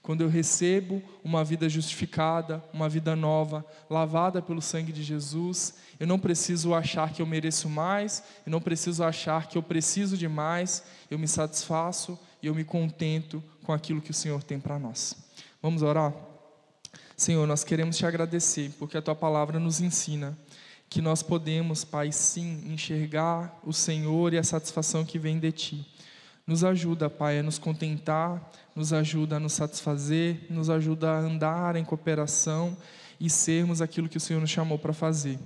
Quando 0.02 0.20
eu 0.20 0.28
recebo 0.28 1.02
uma 1.24 1.42
vida 1.42 1.66
justificada, 1.66 2.62
uma 2.74 2.90
vida 2.90 3.16
nova, 3.16 3.64
lavada 3.88 4.42
pelo 4.42 4.60
sangue 4.60 4.92
de 4.92 5.02
Jesus, 5.02 5.76
eu 5.98 6.06
não 6.06 6.18
preciso 6.18 6.74
achar 6.74 7.10
que 7.10 7.22
eu 7.22 7.26
mereço 7.26 7.66
mais, 7.66 8.22
eu 8.44 8.52
não 8.52 8.60
preciso 8.60 9.02
achar 9.02 9.48
que 9.48 9.56
eu 9.56 9.62
preciso 9.62 10.18
de 10.18 10.28
mais, 10.28 10.84
eu 11.10 11.18
me 11.18 11.26
satisfaço 11.26 12.18
e 12.42 12.48
eu 12.48 12.54
me 12.54 12.64
contento 12.64 13.42
com 13.64 13.72
aquilo 13.72 14.02
que 14.02 14.10
o 14.10 14.14
Senhor 14.14 14.42
tem 14.42 14.60
para 14.60 14.78
nós. 14.78 15.16
Vamos 15.62 15.80
orar? 15.80 16.31
Senhor, 17.22 17.46
nós 17.46 17.62
queremos 17.62 17.96
te 17.96 18.04
agradecer, 18.04 18.72
porque 18.80 18.98
a 18.98 19.00
tua 19.00 19.14
palavra 19.14 19.60
nos 19.60 19.80
ensina 19.80 20.36
que 20.90 21.00
nós 21.00 21.22
podemos, 21.22 21.84
Pai, 21.84 22.10
sim, 22.10 22.64
enxergar 22.66 23.60
o 23.62 23.72
Senhor 23.72 24.34
e 24.34 24.38
a 24.38 24.42
satisfação 24.42 25.04
que 25.04 25.20
vem 25.20 25.38
de 25.38 25.52
Ti. 25.52 25.86
Nos 26.44 26.64
ajuda, 26.64 27.08
Pai, 27.08 27.38
a 27.38 27.42
nos 27.44 27.60
contentar, 27.60 28.50
nos 28.74 28.92
ajuda 28.92 29.36
a 29.36 29.38
nos 29.38 29.52
satisfazer, 29.52 30.46
nos 30.50 30.68
ajuda 30.68 31.12
a 31.12 31.18
andar 31.20 31.76
em 31.76 31.84
cooperação 31.84 32.76
e 33.20 33.30
sermos 33.30 33.80
aquilo 33.80 34.08
que 34.08 34.16
o 34.16 34.20
Senhor 34.20 34.40
nos 34.40 34.50
chamou 34.50 34.76
para 34.76 34.92
fazer. 34.92 35.38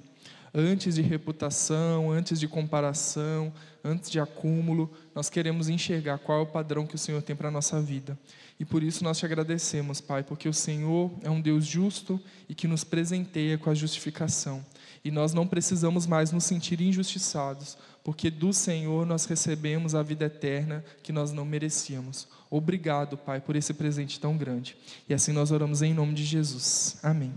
Antes 0.58 0.94
de 0.94 1.02
reputação, 1.02 2.10
antes 2.10 2.40
de 2.40 2.48
comparação, 2.48 3.52
antes 3.84 4.10
de 4.10 4.18
acúmulo, 4.18 4.90
nós 5.14 5.28
queremos 5.28 5.68
enxergar 5.68 6.18
qual 6.18 6.38
é 6.38 6.42
o 6.42 6.46
padrão 6.46 6.86
que 6.86 6.94
o 6.94 6.98
Senhor 6.98 7.20
tem 7.20 7.36
para 7.36 7.48
a 7.48 7.50
nossa 7.50 7.78
vida. 7.80 8.18
E 8.58 8.64
por 8.64 8.82
isso 8.82 9.04
nós 9.04 9.18
te 9.18 9.26
agradecemos, 9.26 10.00
Pai, 10.00 10.22
porque 10.22 10.48
o 10.48 10.54
Senhor 10.54 11.10
é 11.22 11.28
um 11.28 11.42
Deus 11.42 11.66
justo 11.66 12.18
e 12.48 12.54
que 12.54 12.66
nos 12.66 12.84
presenteia 12.84 13.58
com 13.58 13.68
a 13.68 13.74
justificação 13.74 14.64
e 15.06 15.10
nós 15.12 15.32
não 15.32 15.46
precisamos 15.46 16.04
mais 16.04 16.32
nos 16.32 16.42
sentir 16.42 16.80
injustiçados, 16.80 17.78
porque 18.02 18.28
do 18.28 18.52
Senhor 18.52 19.06
nós 19.06 19.24
recebemos 19.24 19.94
a 19.94 20.02
vida 20.02 20.24
eterna 20.24 20.84
que 21.00 21.12
nós 21.12 21.30
não 21.30 21.44
merecíamos. 21.44 22.26
Obrigado, 22.50 23.16
Pai, 23.16 23.40
por 23.40 23.54
esse 23.54 23.72
presente 23.72 24.18
tão 24.18 24.36
grande. 24.36 24.76
E 25.08 25.14
assim 25.14 25.30
nós 25.30 25.52
oramos 25.52 25.80
em 25.80 25.94
nome 25.94 26.12
de 26.12 26.24
Jesus. 26.24 26.98
Amém. 27.04 27.32